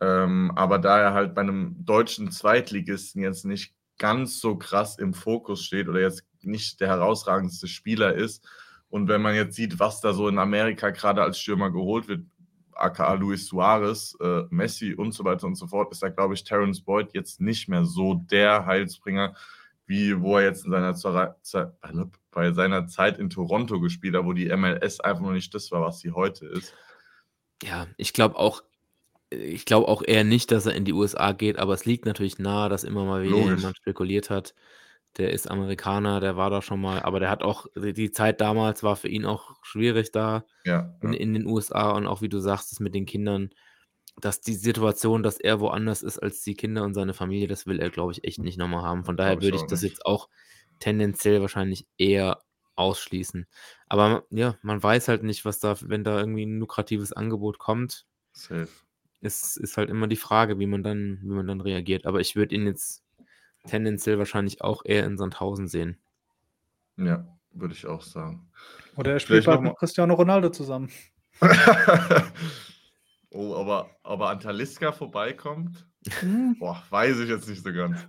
[0.00, 5.12] Ähm, aber da er halt bei einem deutschen Zweitligisten jetzt nicht ganz so krass im
[5.12, 8.46] Fokus steht oder jetzt nicht der herausragendste Spieler ist,
[8.90, 12.24] und wenn man jetzt sieht, was da so in Amerika gerade als Stürmer geholt wird,
[12.72, 16.44] aka Luis Suarez, äh, Messi und so weiter und so fort, ist da, glaube ich,
[16.44, 19.34] Terence Boyd jetzt nicht mehr so der Heilsbringer,
[19.86, 21.74] wie wo er jetzt in seiner Ze
[22.30, 25.82] bei seiner Zeit in Toronto gespielt hat, wo die MLS einfach noch nicht das war,
[25.82, 26.72] was sie heute ist.
[27.62, 28.62] Ja, ich glaube auch,
[29.30, 32.38] ich glaube auch eher nicht, dass er in die USA geht, aber es liegt natürlich
[32.38, 33.58] nahe, dass immer mal wieder Logisch.
[33.58, 34.54] jemand spekuliert hat.
[35.16, 38.82] Der ist Amerikaner, der war da schon mal, aber der hat auch, die Zeit damals
[38.82, 41.18] war für ihn auch schwierig da ja, in, ja.
[41.18, 43.50] in den USA und auch wie du sagst, das mit den Kindern,
[44.20, 47.80] dass die Situation, dass er woanders ist als die Kinder und seine Familie, das will
[47.80, 49.04] er, glaube ich, echt nicht nochmal haben.
[49.04, 49.92] Von daher würde ich das nicht.
[49.92, 50.28] jetzt auch
[50.78, 52.42] tendenziell wahrscheinlich eher
[52.76, 53.46] ausschließen.
[53.88, 58.06] Aber ja, man weiß halt nicht, was da, wenn da irgendwie ein lukratives Angebot kommt.
[58.32, 58.68] Safe
[59.20, 62.06] es ist halt immer die Frage, wie man dann, wie man dann reagiert.
[62.06, 63.02] Aber ich würde ihn jetzt
[63.66, 65.98] tendenziell wahrscheinlich auch eher in Sandhausen sehen.
[66.96, 68.50] Ja, würde ich auch sagen.
[68.96, 70.90] Oder er spielt bald mit Cristiano Ronaldo zusammen.
[73.30, 75.86] oh, aber, aber an Taliska vorbeikommt?
[76.20, 76.56] Hm.
[76.58, 78.06] Boah, weiß ich jetzt nicht so ganz.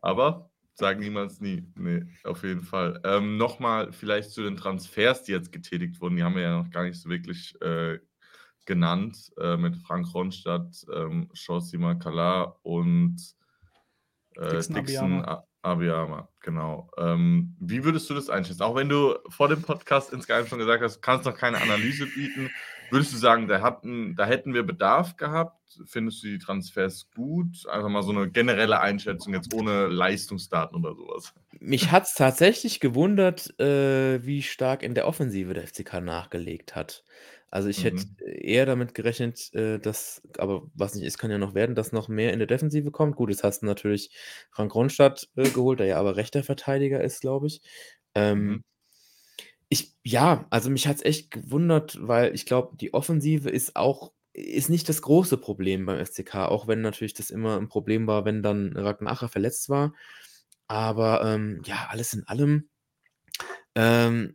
[0.00, 1.66] Aber sagen niemals nie.
[1.76, 3.00] Nee, auf jeden Fall.
[3.04, 6.16] Ähm, Nochmal vielleicht zu den Transfers, die jetzt getätigt wurden.
[6.16, 7.98] Die haben wir ja noch gar nicht so wirklich äh,
[8.70, 11.28] genannt äh, mit Frank Ronstadt, ähm,
[11.98, 13.16] Kala und
[14.36, 15.26] äh, Dixon, Dixon
[15.62, 16.28] Abiyama.
[16.38, 16.88] Genau.
[16.96, 18.62] Ähm, wie würdest du das einschätzen?
[18.62, 22.06] Auch wenn du vor dem Podcast insgeheim schon gesagt hast, du kannst noch keine Analyse
[22.06, 22.48] bieten,
[22.90, 25.58] würdest du sagen, da, hatten, da hätten wir Bedarf gehabt?
[25.84, 27.66] Findest du die Transfers gut?
[27.68, 31.34] Einfach mal so eine generelle Einschätzung, jetzt ohne Leistungsdaten oder sowas.
[31.58, 37.02] Mich hat es tatsächlich gewundert, äh, wie stark in der Offensive der FCK nachgelegt hat.
[37.50, 38.16] Also ich hätte mhm.
[38.26, 42.08] eher damit gerechnet, äh, dass, aber was nicht ist, kann ja noch werden, dass noch
[42.08, 43.16] mehr in der Defensive kommt.
[43.16, 44.10] Gut, jetzt hast du natürlich
[44.52, 47.60] Frank Ronstadt äh, geholt, der ja aber rechter Verteidiger ist, glaube ich.
[48.14, 48.64] Ähm, mhm.
[49.68, 54.12] ich, ja, also mich hat es echt gewundert, weil ich glaube, die Offensive ist auch,
[54.32, 58.24] ist nicht das große Problem beim FCK, auch wenn natürlich das immer ein Problem war,
[58.24, 59.92] wenn dann Ragnar Acher verletzt war.
[60.68, 62.68] Aber ähm, ja, alles in allem
[63.74, 64.34] ähm,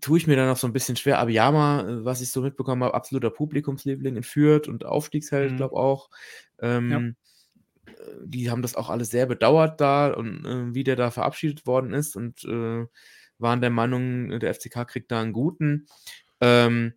[0.00, 1.18] tue ich mir dann noch so ein bisschen schwer.
[1.18, 5.56] Abiyama, äh, was ich so mitbekommen habe, absoluter Publikumsliebling in Fürth und Aufstiegsheld, Mhm.
[5.56, 6.10] glaube auch.
[6.60, 6.78] Ja.
[6.78, 7.16] Ähm,
[8.24, 11.92] die haben das auch alle sehr bedauert da und äh, wie der da verabschiedet worden
[11.92, 12.86] ist und äh,
[13.38, 15.86] waren der Meinung, der FCK kriegt da einen guten.
[16.40, 16.94] Ähm,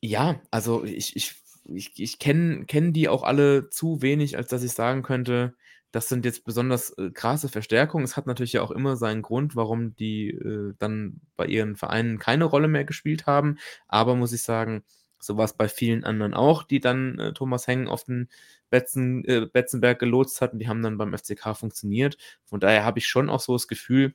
[0.00, 1.34] ja, also ich, ich,
[1.72, 5.56] ich, ich kenne kenn die auch alle zu wenig, als dass ich sagen könnte,
[5.94, 8.04] das sind jetzt besonders äh, krasse Verstärkungen.
[8.04, 12.18] Es hat natürlich ja auch immer seinen Grund, warum die äh, dann bei ihren Vereinen
[12.18, 13.58] keine Rolle mehr gespielt haben.
[13.86, 14.82] Aber muss ich sagen,
[15.20, 18.28] so war es bei vielen anderen auch, die dann äh, Thomas Heng auf den
[18.70, 20.58] Betzen, äh, Betzenberg gelotst hatten.
[20.58, 22.16] Die haben dann beim FCK funktioniert.
[22.44, 24.14] Von daher habe ich schon auch so das Gefühl,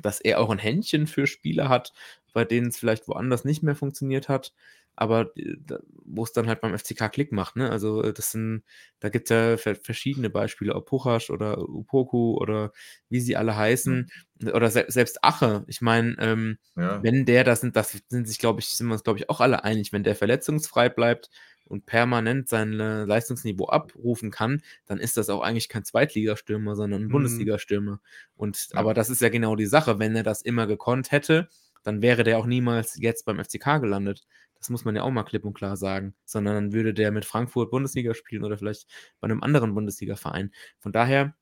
[0.00, 1.92] dass er auch ein Händchen für Spieler hat,
[2.32, 4.54] bei denen es vielleicht woanders nicht mehr funktioniert hat
[4.96, 5.56] aber äh,
[6.04, 7.70] wo es dann halt beim FCK Klick macht, ne?
[7.70, 8.64] Also äh, das sind,
[8.98, 12.72] da gibt es ja verschiedene Beispiele, ob Puchasch oder Upoku oder
[13.08, 14.10] wie sie alle heißen,
[14.40, 14.48] mhm.
[14.48, 15.64] oder se selbst Ache.
[15.68, 17.02] Ich meine, ähm, ja.
[17.02, 19.40] wenn der, das sind, das sind sich, glaube ich, sind wir uns, glaube ich, auch
[19.40, 21.30] alle einig, wenn der verletzungsfrei bleibt
[21.64, 27.02] und permanent sein äh, Leistungsniveau abrufen kann, dann ist das auch eigentlich kein Zweitligastürmer, sondern
[27.02, 27.12] ein mhm.
[27.12, 28.00] Bundesligastürmer.
[28.34, 28.80] Und ja.
[28.80, 31.48] aber das ist ja genau die Sache, wenn er das immer gekonnt hätte,
[31.82, 34.26] dann wäre der auch niemals jetzt beim FCK gelandet.
[34.60, 36.14] Das muss man ja auch mal klipp und klar sagen.
[36.24, 38.86] Sondern dann würde der mit Frankfurt Bundesliga spielen oder vielleicht
[39.20, 40.52] bei einem anderen Bundesliga-Verein.
[40.78, 41.34] Von daher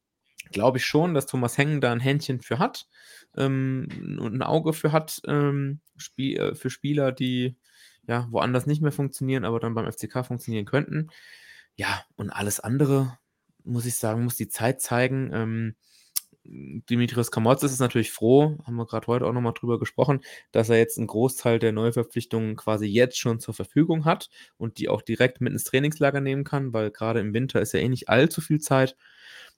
[0.52, 2.86] glaube ich schon, dass Thomas Hengen da ein Händchen für hat
[3.36, 3.88] ähm,
[4.20, 7.56] und ein Auge für hat ähm, Spiel, äh, für Spieler, die
[8.06, 11.10] ja woanders nicht mehr funktionieren, aber dann beim FCK funktionieren könnten.
[11.76, 13.18] Ja, und alles andere,
[13.64, 15.30] muss ich sagen, muss die Zeit zeigen.
[15.32, 15.74] Ähm,
[16.50, 20.20] Dimitrios Kamotzes ist natürlich froh, haben wir gerade heute auch nochmal drüber gesprochen,
[20.50, 24.88] dass er jetzt einen Großteil der Neuverpflichtungen quasi jetzt schon zur Verfügung hat und die
[24.88, 28.08] auch direkt mit ins Trainingslager nehmen kann, weil gerade im Winter ist ja eh nicht
[28.08, 28.96] allzu viel Zeit,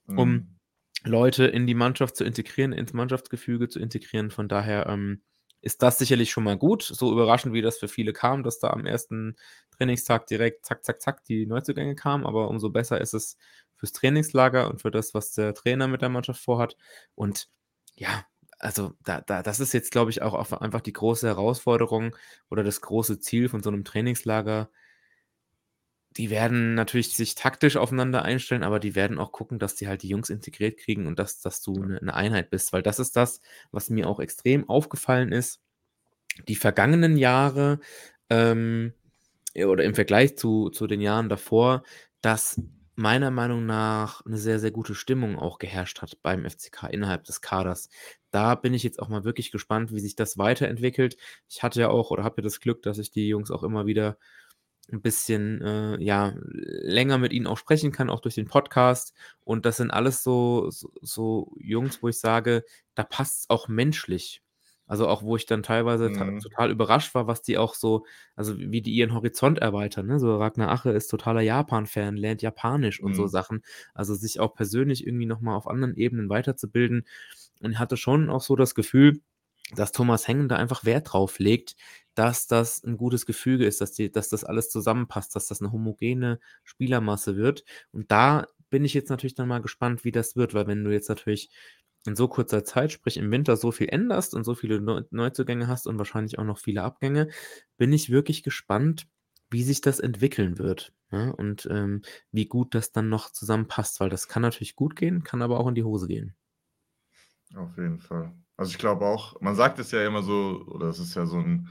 [0.07, 0.57] um mhm.
[1.05, 4.30] Leute in die Mannschaft zu integrieren, ins Mannschaftsgefüge zu integrieren.
[4.30, 5.22] Von daher ähm,
[5.62, 6.82] ist das sicherlich schon mal gut.
[6.82, 9.36] So überraschend, wie das für viele kam, dass da am ersten
[9.76, 13.36] Trainingstag direkt zack, zack, zack die Neuzugänge kamen, aber umso besser ist es,
[13.81, 16.76] fürs Trainingslager und für das, was der Trainer mit der Mannschaft vorhat.
[17.14, 17.49] Und
[17.97, 18.24] ja,
[18.59, 22.14] also da, da, das ist jetzt, glaube ich, auch einfach die große Herausforderung
[22.51, 24.70] oder das große Ziel von so einem Trainingslager.
[26.16, 30.03] Die werden natürlich sich taktisch aufeinander einstellen, aber die werden auch gucken, dass die halt
[30.03, 33.41] die Jungs integriert kriegen und dass, dass du eine, Einheit bist, weil das ist das,
[33.70, 35.61] was mir auch extrem aufgefallen ist.
[36.49, 37.81] Die vergangenen Jahre
[38.28, 38.93] ähm,
[39.55, 41.83] oder im Vergleich zu, zu den Jahren davor,
[42.20, 42.61] dass
[43.01, 47.41] meiner Meinung nach eine sehr, sehr gute Stimmung auch geherrscht hat beim FCK innerhalb des
[47.41, 47.89] Kaders.
[48.31, 51.17] Da bin ich jetzt auch mal wirklich gespannt, wie sich das weiterentwickelt.
[51.49, 53.87] Ich hatte ja auch oder habe ja das Glück, dass ich die Jungs auch immer
[53.87, 54.19] wieder
[54.93, 59.15] ein bisschen äh, ja länger mit ihnen auch sprechen kann, auch durch den Podcast.
[59.45, 63.69] Und das sind alles so, so, so Jungs, wo ich sage, da passt es auch
[63.69, 64.43] menschlich.
[64.91, 66.41] Also auch, wo ich dann teilweise mhm.
[66.41, 70.09] total überrascht war, was die auch so, also wie die ihren Horizont erweitern.
[70.09, 70.18] Ne?
[70.18, 73.28] So Ragnar Ache ist totaler Japan-Fan, lernt Japanisch und so mhm.
[73.28, 73.62] Sachen.
[73.95, 77.07] Also sich auch persönlich irgendwie nochmal auf anderen Ebenen weiterzubilden.
[77.62, 79.20] Und hatte schon auch so das Gefühl,
[79.76, 81.76] dass Thomas Hengen da einfach Wert drauf legt,
[82.16, 85.70] dass das ein gutes Gefüge ist, dass, die, dass das alles zusammenpasst, dass das eine
[85.70, 87.62] homogene Spielermasse wird.
[87.93, 90.91] Und da bin ich jetzt natürlich dann mal gespannt, wie das wird, weil wenn du
[90.91, 91.49] jetzt natürlich
[92.07, 94.81] in so kurzer Zeit, sprich im Winter, so viel änderst und so viele
[95.11, 97.29] Neuzugänge hast und wahrscheinlich auch noch viele Abgänge,
[97.77, 99.07] bin ich wirklich gespannt,
[99.51, 100.93] wie sich das entwickeln wird.
[101.13, 105.25] Ja, und ähm, wie gut das dann noch zusammenpasst, weil das kann natürlich gut gehen,
[105.25, 106.37] kann aber auch in die Hose gehen.
[107.57, 108.33] Auf jeden Fall.
[108.57, 111.39] Also ich glaube auch, man sagt es ja immer so, oder es ist ja so
[111.39, 111.69] ein,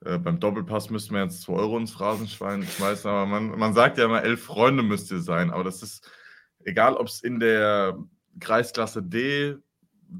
[0.00, 3.98] äh, beim Doppelpass müssten wir jetzt 2 Euro ins Phrasenschwein schmeißen, aber man, man sagt
[3.98, 6.10] ja immer, elf Freunde müsst ihr sein, aber das ist,
[6.64, 7.96] egal ob es in der
[8.40, 9.56] Kreisklasse D,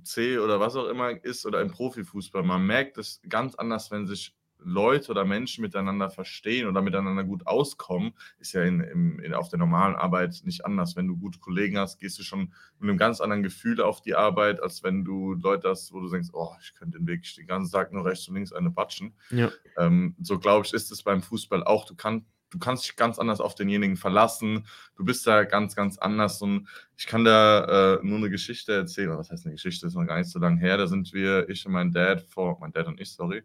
[0.05, 2.43] C oder was auch immer ist oder im Profifußball.
[2.43, 4.35] Man merkt es ganz anders, wenn sich
[4.65, 9.59] Leute oder Menschen miteinander verstehen oder miteinander gut auskommen, ist ja in, in, auf der
[9.59, 10.97] normalen Arbeit nicht anders.
[10.97, 14.15] Wenn du gute Kollegen hast, gehst du schon mit einem ganz anderen Gefühl auf die
[14.15, 17.47] Arbeit, als wenn du Leute hast, wo du denkst, oh, ich könnte den Weg den
[17.47, 19.15] ganzen Tag nur rechts und links eine batschen.
[19.31, 19.51] Ja.
[19.77, 21.85] Ähm, so glaube ich, ist es beim Fußball auch.
[21.85, 24.67] Du kannst du kannst dich ganz anders auf denjenigen verlassen.
[24.97, 26.41] Du bist da ganz, ganz anders.
[26.43, 29.17] Und ich kann da äh, nur eine Geschichte erzählen.
[29.17, 29.87] Was heißt eine Geschichte?
[29.87, 30.77] Das ist noch gar nicht so lange her.
[30.77, 33.43] Da sind wir, ich und mein Dad, vor, mein Dad und ich, sorry,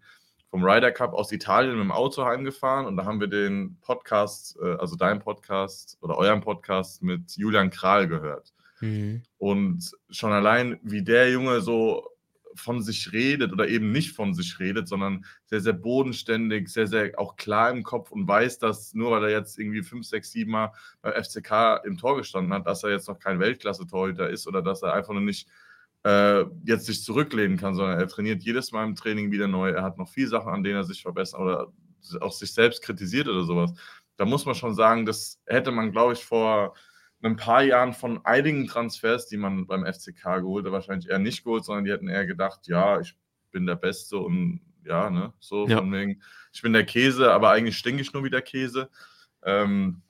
[0.49, 4.58] vom Ryder Cup aus Italien mit dem Auto heimgefahren und da haben wir den Podcast,
[4.62, 8.53] äh, also deinen Podcast oder euren Podcast mit Julian Kral gehört.
[8.80, 9.24] Mhm.
[9.38, 12.08] Und schon allein, wie der Junge so
[12.60, 17.18] von sich redet oder eben nicht von sich redet, sondern sehr, sehr bodenständig, sehr, sehr
[17.18, 20.51] auch klar im Kopf und weiß, dass nur weil er jetzt irgendwie fünf, sechs, sieben
[20.51, 24.62] Mal beim FCK im Tor gestanden hat, dass er jetzt noch kein Weltklasse-Torhüter ist oder
[24.62, 25.47] dass er einfach nur nicht
[26.03, 29.72] äh, jetzt sich zurücklehnen kann, sondern er trainiert jedes Mal im Training wieder neu.
[29.72, 31.74] Er hat noch viele Sachen, an denen er sich verbessert oder
[32.22, 33.74] auch sich selbst kritisiert oder sowas.
[34.16, 36.76] Da muss man schon sagen, das hätte man, glaube ich, vor
[37.22, 41.43] ein paar Jahren von einigen Transfers, die man beim FCK geholt hat, wahrscheinlich eher nicht
[41.43, 43.15] geholt, sondern die hätten eher gedacht, ja, ich
[43.51, 45.78] bin der Beste und ja, ne, so ja.
[45.78, 46.22] von wegen,
[46.53, 48.89] ich bin der Käse, aber eigentlich stinke ich nur wie der Käse.
[49.43, 50.01] Ähm,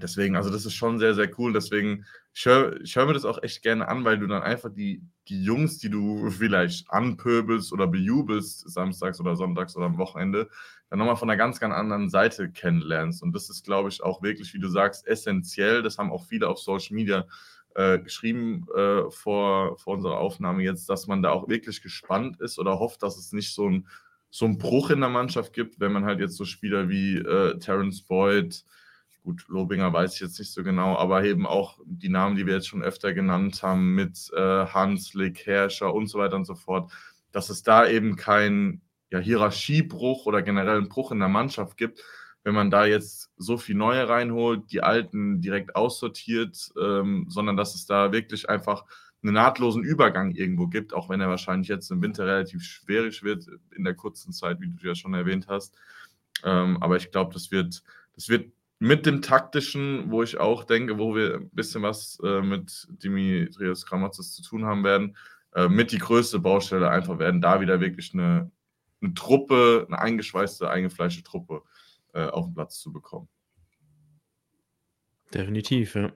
[0.00, 1.52] deswegen, also das ist schon sehr, sehr cool.
[1.52, 5.02] Deswegen, ich höre hör mir das auch echt gerne an, weil du dann einfach die,
[5.28, 10.48] die Jungs, die du vielleicht anpöbelst oder bejubelst, samstags oder sonntags oder am Wochenende,
[10.88, 13.22] dann nochmal von einer ganz, ganz anderen Seite kennenlernst.
[13.22, 15.82] Und das ist, glaube ich, auch wirklich, wie du sagst, essentiell.
[15.82, 17.26] Das haben auch viele auf Social Media
[17.74, 22.58] äh, geschrieben äh, vor, vor unserer Aufnahme jetzt, dass man da auch wirklich gespannt ist
[22.58, 23.86] oder hofft, dass es nicht so ein,
[24.30, 27.58] so ein Bruch in der Mannschaft gibt, wenn man halt jetzt so Spieler wie äh,
[27.58, 28.64] Terence Boyd,
[29.28, 32.54] gut, Lobinger weiß ich jetzt nicht so genau, aber eben auch die Namen, die wir
[32.54, 36.90] jetzt schon öfter genannt haben, mit äh, Hanslik, Herrscher und so weiter und so fort,
[37.30, 42.02] dass es da eben kein ja, Hierarchiebruch oder generell einen Bruch in der Mannschaft gibt,
[42.42, 47.74] wenn man da jetzt so viel Neue reinholt, die Alten direkt aussortiert, ähm, sondern dass
[47.74, 48.86] es da wirklich einfach
[49.22, 53.46] einen nahtlosen Übergang irgendwo gibt, auch wenn er wahrscheinlich jetzt im Winter relativ schwierig wird
[53.76, 55.76] in der kurzen Zeit, wie du ja schon erwähnt hast.
[56.44, 57.82] Ähm, aber ich glaube, das wird,
[58.14, 62.40] das wird mit dem taktischen, wo ich auch denke, wo wir ein bisschen was äh,
[62.40, 65.16] mit Dimitrios Kramatzes zu tun haben werden,
[65.54, 68.50] äh, mit die größte Baustelle einfach werden, da wieder wirklich eine,
[69.02, 71.62] eine Truppe, eine eingeschweißte, eingefleischte Truppe
[72.14, 73.28] äh, auf den Platz zu bekommen.
[75.34, 76.12] Definitiv, ja.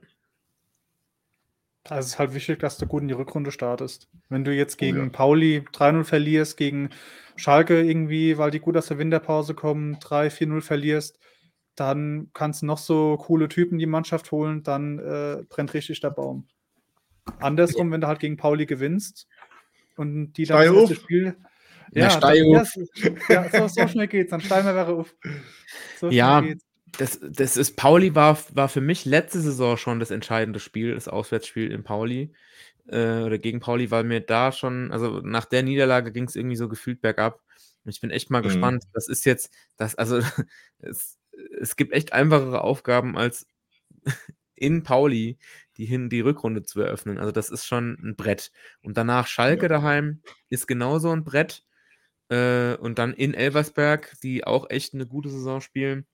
[1.84, 4.08] Ist es halt wichtig, dass du gut in die Rückrunde startest.
[4.28, 5.08] Wenn du jetzt gegen oh ja.
[5.08, 6.90] Pauli 3-0 verlierst, gegen
[7.34, 11.18] Schalke irgendwie, weil die gut aus der Winterpause kommen, 3-4-0 verlierst,
[11.74, 16.10] dann kannst du noch so coole Typen die Mannschaft holen, dann äh, brennt richtig der
[16.10, 16.46] Baum.
[17.38, 19.28] Andersrum, wenn du halt gegen Pauli gewinnst
[19.96, 21.36] und die dann das Spiel.
[21.92, 25.14] Ja, ja, dann, ja, so, so, schnell geht's, dann steigen wir auf.
[25.98, 26.64] So ja, geht's.
[26.98, 31.08] Das, das ist, Pauli war, war für mich letzte Saison schon das entscheidende Spiel, das
[31.08, 32.34] Auswärtsspiel in Pauli
[32.86, 36.56] äh, oder gegen Pauli, weil mir da schon, also nach der Niederlage ging es irgendwie
[36.56, 37.40] so gefühlt bergab.
[37.84, 38.44] Und ich bin echt mal mhm.
[38.44, 38.84] gespannt.
[38.92, 40.20] Das ist jetzt, das, also
[40.78, 41.18] es,
[41.62, 43.46] es gibt echt einfachere Aufgaben als
[44.54, 45.38] in Pauli
[45.76, 47.18] die hin die Rückrunde zu eröffnen.
[47.18, 48.52] Also das ist schon ein Brett.
[48.82, 49.68] Und danach Schalke ja.
[49.68, 51.64] daheim ist genauso ein Brett.
[52.28, 56.06] Äh, und dann in Elversberg, die auch echt eine gute Saison spielen,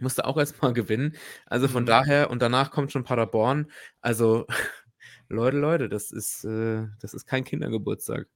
[0.00, 1.16] musste auch erstmal gewinnen.
[1.46, 1.88] Also von mhm.
[1.88, 3.70] daher, und danach kommt schon Paderborn.
[4.00, 4.46] Also
[5.28, 8.28] Leute, Leute, das ist, äh, das ist kein Kindergeburtstag.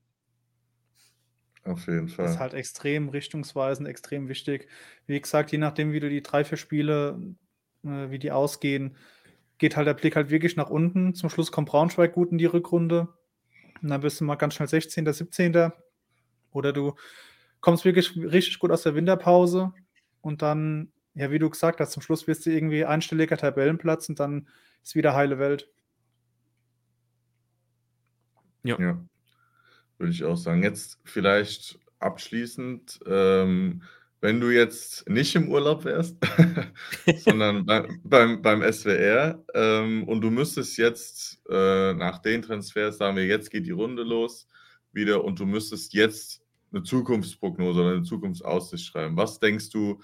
[1.67, 2.25] Auf jeden Fall.
[2.25, 4.67] Das ist halt extrem richtungsweisend, extrem wichtig.
[5.05, 7.19] Wie gesagt, je nachdem, wie du die drei, vier Spiele,
[7.83, 8.95] äh, wie die ausgehen,
[9.57, 11.13] geht halt der Blick halt wirklich nach unten.
[11.13, 13.09] Zum Schluss kommt Braunschweig gut in die Rückrunde.
[13.81, 15.71] Und dann bist du mal ganz schnell 16., 17.
[16.51, 16.95] Oder du
[17.59, 19.73] kommst wirklich richtig gut aus der Winterpause
[20.21, 24.19] und dann, ja, wie du gesagt hast, zum Schluss wirst du irgendwie einstelliger Tabellenplatz und
[24.19, 24.47] dann
[24.83, 25.69] ist wieder heile Welt.
[28.63, 28.79] Ja.
[28.79, 29.01] ja
[29.97, 30.63] würde ich auch sagen.
[30.63, 33.83] Jetzt vielleicht abschließend, ähm,
[34.21, 36.17] wenn du jetzt nicht im Urlaub wärst,
[37.17, 43.15] sondern bei, beim, beim SWR ähm, und du müsstest jetzt äh, nach den Transfers, sagen
[43.15, 44.47] wir, jetzt geht die Runde los
[44.91, 46.41] wieder und du müsstest jetzt
[46.71, 49.15] eine Zukunftsprognose oder eine Zukunftsaussicht schreiben.
[49.15, 50.01] Was denkst du,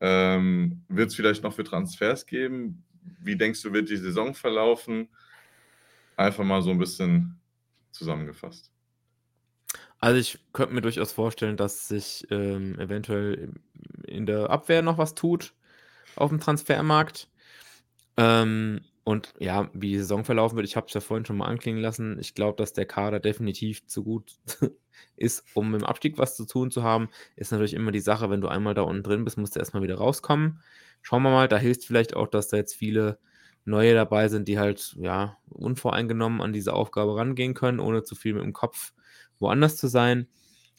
[0.00, 2.84] ähm, wird es vielleicht noch für Transfers geben?
[3.20, 5.08] Wie denkst du, wird die Saison verlaufen?
[6.16, 7.40] Einfach mal so ein bisschen
[7.92, 8.70] zusammengefasst.
[10.02, 13.52] Also ich könnte mir durchaus vorstellen, dass sich ähm, eventuell
[14.04, 15.54] in der Abwehr noch was tut
[16.16, 17.28] auf dem Transfermarkt.
[18.16, 21.46] Ähm, und ja, wie die Saison verlaufen wird, ich habe es ja vorhin schon mal
[21.46, 22.18] anklingen lassen.
[22.18, 24.40] Ich glaube, dass der Kader definitiv zu gut
[25.16, 27.08] ist, um im Abstieg was zu tun zu haben.
[27.36, 29.84] Ist natürlich immer die Sache, wenn du einmal da unten drin bist, musst du erstmal
[29.84, 30.60] wieder rauskommen.
[31.02, 33.20] Schauen wir mal, da hilft vielleicht auch, dass da jetzt viele
[33.64, 38.34] neue dabei sind, die halt ja unvoreingenommen an diese Aufgabe rangehen können, ohne zu viel
[38.34, 38.92] mit dem Kopf
[39.38, 40.28] woanders zu sein.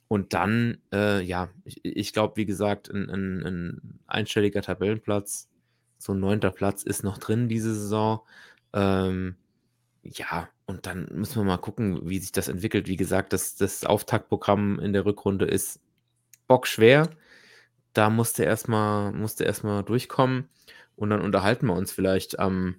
[0.08, 5.50] Und dann, äh, ja, ich, ich glaube, wie gesagt, ein, ein, ein, einstelliger Tabellenplatz,
[5.98, 8.22] so ein neunter Platz ist noch drin diese Saison.
[8.74, 9.38] Ähm,
[10.04, 12.88] ja, und dann müssen wir mal gucken, wie sich das entwickelt.
[12.88, 15.80] Wie gesagt, das, das Auftaktprogramm in der Rückrunde ist
[16.48, 17.10] bockschwer.
[17.94, 20.50] Da musste erstmal musste erstmal durchkommen
[20.96, 22.76] und dann unterhalten wir uns vielleicht am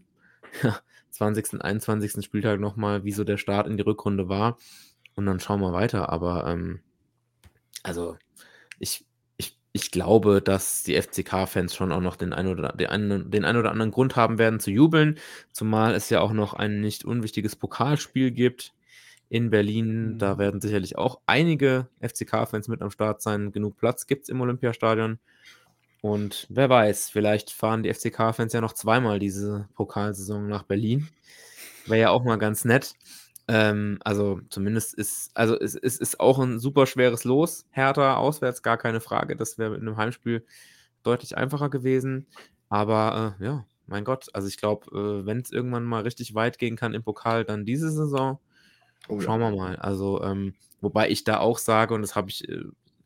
[1.11, 1.63] 20.
[1.63, 2.25] 21.
[2.25, 4.59] Spieltag nochmal, wie so der Start in die Rückrunde war
[5.15, 6.09] und dann schauen wir weiter.
[6.11, 6.81] Aber ähm,
[7.83, 8.17] also
[8.79, 9.07] ich,
[9.37, 13.45] ich, ich glaube, dass die FCK-Fans schon auch noch den ein, oder, den, einen, den
[13.45, 15.19] ein oder anderen Grund haben werden zu jubeln,
[15.53, 18.75] zumal es ja auch noch ein nicht unwichtiges Pokalspiel gibt
[19.29, 20.19] in Berlin.
[20.19, 20.39] Da mhm.
[20.39, 23.53] werden sicherlich auch einige FCK-Fans mit am Start sein.
[23.53, 25.19] Genug Platz gibt es im Olympiastadion.
[26.05, 31.09] Und wer weiß, vielleicht fahren die FCK-Fans ja noch zweimal diese Pokalsaison nach Berlin.
[31.87, 32.93] Wäre ja auch mal ganz nett.
[33.49, 37.65] Ähm, also zumindest ist, also es, es, ist auch ein super schweres Los.
[37.71, 39.35] Hertha auswärts, gar keine Frage.
[39.35, 40.45] Das wäre mit einem Heimspiel
[41.05, 42.27] deutlich einfacher gewesen.
[42.69, 46.59] Aber äh, ja, mein Gott, also ich glaube, äh, wenn es irgendwann mal richtig weit
[46.59, 48.39] gehen kann im Pokal, dann diese Saison.
[49.09, 49.51] Oh, Schauen ja.
[49.51, 49.77] wir mal.
[49.77, 50.53] Also, ähm,
[50.83, 52.61] wobei ich da auch sage, und das habe ich äh,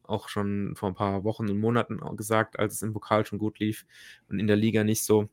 [0.09, 3.59] auch schon vor ein paar Wochen und Monaten gesagt, als es im Pokal schon gut
[3.59, 3.87] lief
[4.29, 5.29] und in der Liga nicht so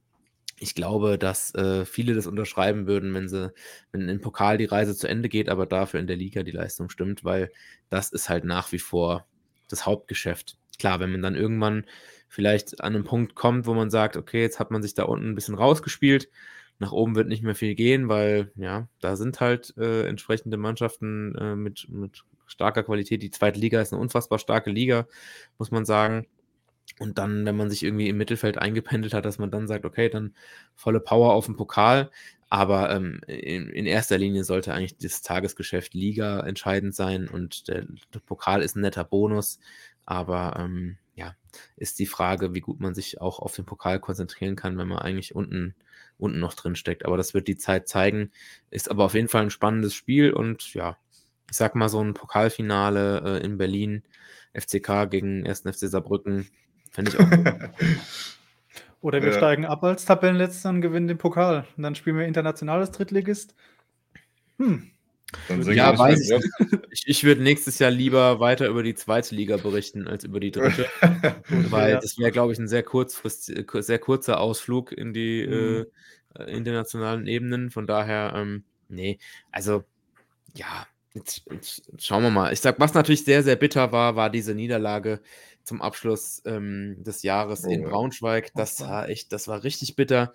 [0.58, 3.54] ich glaube, dass äh, viele das unterschreiben würden, wenn sie,
[3.92, 6.90] wenn im Pokal die Reise zu Ende geht, aber dafür in der Liga die Leistung
[6.90, 7.52] stimmt, weil
[7.90, 9.26] das ist halt nach wie vor
[9.70, 10.58] das Hauptgeschäft.
[10.80, 11.86] Klar, wenn man dann irgendwann
[12.30, 15.30] vielleicht an einen Punkt kommt, wo man sagt, okay, jetzt hat man sich da unten
[15.30, 16.30] ein bisschen rausgespielt,
[16.80, 21.36] nach oben wird nicht mehr viel gehen, weil ja, da sind halt äh, entsprechende Mannschaften
[21.36, 23.22] äh, mit, mit starker Qualität.
[23.22, 25.08] Die zweite Liga ist eine unfassbar starke Liga,
[25.58, 26.28] muss man sagen.
[27.00, 30.10] Und dann, wenn man sich irgendwie im Mittelfeld eingependelt hat, dass man dann sagt, okay,
[30.10, 30.34] dann
[30.76, 32.12] volle Power auf den Pokal.
[32.50, 37.86] Aber ähm, in, in, erster Linie sollte eigentlich das Tagesgeschäft Liga entscheidend sein und der,
[38.14, 39.60] der Pokal ist ein netter Bonus.
[40.06, 41.36] Aber ähm, ja,
[41.76, 45.00] ist die Frage, wie gut man sich auch auf den Pokal konzentrieren kann, wenn man
[45.00, 45.76] eigentlich unten,
[46.18, 47.06] unten noch drin steckt.
[47.06, 48.32] Aber das wird die Zeit zeigen.
[48.70, 50.98] Ist aber auf jeden Fall ein spannendes Spiel und ja,
[51.50, 54.04] ich sag mal so ein Pokalfinale äh, in Berlin,
[54.54, 55.62] FCK gegen 1.
[55.62, 56.48] FC Saarbrücken,
[56.96, 57.30] Fände ich auch
[59.02, 59.38] Oder wir ja.
[59.38, 61.68] steigen ab als Tabellenletzter und gewinnen den Pokal.
[61.78, 63.54] Und dann spielen wir internationales Drittligist.
[64.58, 64.90] Hm.
[65.68, 66.46] ja, weiß ich.
[66.90, 67.08] ich.
[67.08, 70.88] Ich würde nächstes Jahr lieber weiter über die zweite Liga berichten als über die dritte.
[71.70, 72.00] weil ja.
[72.00, 75.86] das wäre, glaube ich, ein sehr, kurzfrist, sehr kurzer Ausflug in die mhm.
[76.40, 77.70] äh, internationalen Ebenen.
[77.70, 79.20] Von daher, ähm, nee,
[79.52, 79.84] also
[80.56, 82.54] ja, jetzt, jetzt schauen wir mal.
[82.54, 85.22] Ich sag, was natürlich sehr, sehr bitter war, war diese Niederlage
[85.64, 88.52] zum Abschluss ähm, des Jahres oh, in Braunschweig.
[88.54, 90.34] Das war echt, das war richtig bitter.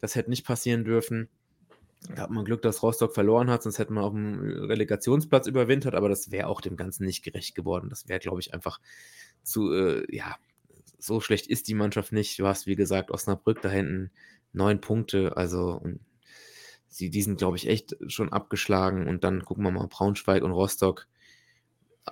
[0.00, 1.28] Das hätte nicht passieren dürfen.
[2.14, 5.96] Da hat man Glück, dass Rostock verloren hat, sonst hätte man auf dem Relegationsplatz überwintert,
[5.96, 7.88] aber das wäre auch dem Ganzen nicht gerecht geworden.
[7.90, 8.78] Das wäre, glaube ich, einfach
[9.42, 10.36] zu, äh, ja,
[11.00, 12.38] so schlecht ist die Mannschaft nicht.
[12.38, 14.12] Du hast, wie gesagt, Osnabrück da hinten
[14.52, 15.82] neun Punkte, also
[16.88, 19.08] sie, die sind, glaube ich, echt schon abgeschlagen.
[19.08, 21.06] Und dann gucken wir mal Braunschweig und Rostock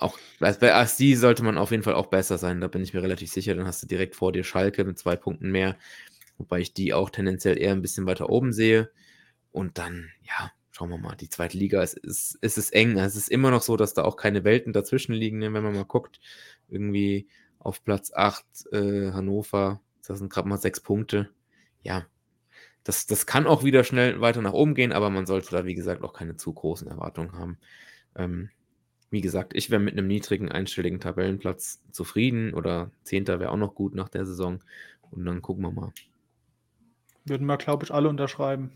[0.01, 3.03] auch bei ASD sollte man auf jeden Fall auch besser sein, da bin ich mir
[3.03, 3.55] relativ sicher.
[3.55, 5.77] Dann hast du direkt vor dir Schalke mit zwei Punkten mehr,
[6.39, 8.91] wobei ich die auch tendenziell eher ein bisschen weiter oben sehe.
[9.53, 12.99] Und dann, ja, schauen wir mal, die zweite Liga ist, ist, ist es eng.
[12.99, 15.53] Es ist immer noch so, dass da auch keine Welten dazwischen liegen, ne?
[15.53, 16.20] wenn man mal guckt.
[16.68, 21.31] Irgendwie auf Platz 8 äh, Hannover, das sind gerade mal sechs Punkte.
[21.83, 22.07] Ja,
[22.87, 25.74] das, das kann auch wieder schnell weiter nach oben gehen, aber man sollte da, wie
[25.74, 27.59] gesagt, auch keine zu großen Erwartungen haben.
[28.14, 28.49] Ähm,
[29.11, 33.74] wie gesagt, ich wäre mit einem niedrigen einstelligen Tabellenplatz zufrieden oder Zehnter wäre auch noch
[33.74, 34.62] gut nach der Saison.
[35.11, 35.93] Und dann gucken wir mal.
[37.24, 38.70] Würden wir, glaube ich, alle unterschreiben.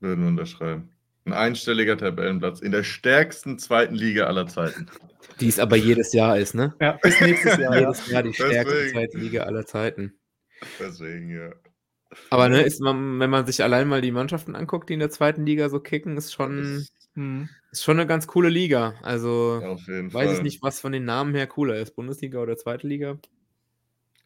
[0.00, 0.90] Würden wir unterschreiben.
[1.24, 4.86] Ein einstelliger Tabellenplatz in der stärksten zweiten Liga aller Zeiten.
[5.40, 6.74] Die es aber jedes Jahr ist, ne?
[6.78, 7.78] Ja, bis nächstes Jahr.
[7.78, 8.92] jedes Jahr die stärkste Deswegen.
[8.92, 10.12] zweite Liga aller Zeiten.
[10.78, 11.52] Deswegen, ja.
[12.30, 15.10] Aber ne, ist man, wenn man sich allein mal die Mannschaften anguckt, die in der
[15.10, 16.86] zweiten Liga so kicken, ist schon.
[17.72, 18.94] Ist schon eine ganz coole Liga.
[19.02, 20.34] Also ja, weiß Fall.
[20.34, 21.94] ich nicht, was von den Namen her cooler ist.
[21.94, 23.18] Bundesliga oder zweite Liga?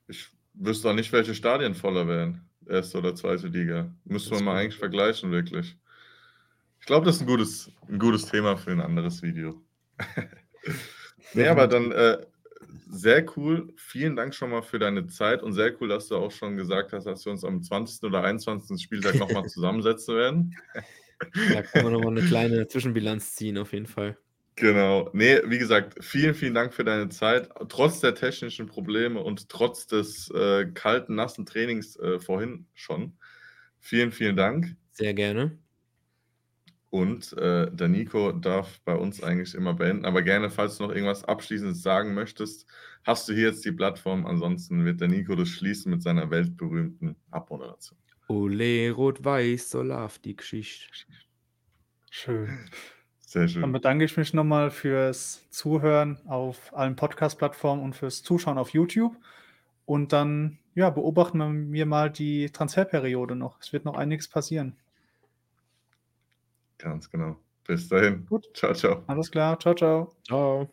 [0.06, 2.48] Ich wüsste auch nicht, welche Stadien voller wären.
[2.66, 3.90] Erste oder zweite Liga.
[4.04, 5.76] Müsste man mal eigentlich vergleichen, wirklich.
[6.80, 9.60] Ich glaube, das ist ein gutes, ein gutes Thema für ein anderes Video.
[11.34, 12.18] nee, aber dann äh,
[12.88, 13.72] sehr cool.
[13.76, 16.92] Vielen Dank schon mal für deine Zeit und sehr cool, dass du auch schon gesagt
[16.92, 18.02] hast, dass wir uns am 20.
[18.04, 18.82] oder 21.
[18.82, 20.56] Spieltag nochmal zusammensetzen werden.
[21.52, 24.16] Da kann man nochmal eine kleine Zwischenbilanz ziehen, auf jeden Fall.
[24.56, 25.10] Genau.
[25.12, 27.48] Nee, wie gesagt, vielen, vielen Dank für deine Zeit.
[27.68, 33.16] Trotz der technischen Probleme und trotz des äh, kalten, nassen Trainings äh, vorhin schon.
[33.80, 34.76] Vielen, vielen Dank.
[34.92, 35.58] Sehr gerne.
[36.94, 40.04] Und äh, der Nico darf bei uns eigentlich immer beenden.
[40.04, 42.68] Aber gerne, falls du noch irgendwas Abschließendes sagen möchtest,
[43.02, 44.26] hast du hier jetzt die Plattform.
[44.26, 47.98] Ansonsten wird der Nico das schließen mit seiner weltberühmten Abmoderation.
[48.28, 50.86] Ole, rot-weiß, so love die Geschichte.
[52.12, 52.60] Schön.
[53.18, 53.62] Sehr schön.
[53.62, 59.16] Dann bedanke ich mich nochmal fürs Zuhören auf allen Podcast-Plattformen und fürs Zuschauen auf YouTube.
[59.84, 63.60] Und dann ja, beobachten wir mal die Transferperiode noch.
[63.60, 64.76] Es wird noch einiges passieren.
[66.84, 67.36] Ganz genau.
[67.66, 68.26] Bis dahin.
[68.26, 68.46] Gut.
[68.54, 69.04] Ciao, ciao.
[69.06, 69.58] Alles klar.
[69.58, 70.14] Ciao, ciao.
[70.28, 70.68] Ciao.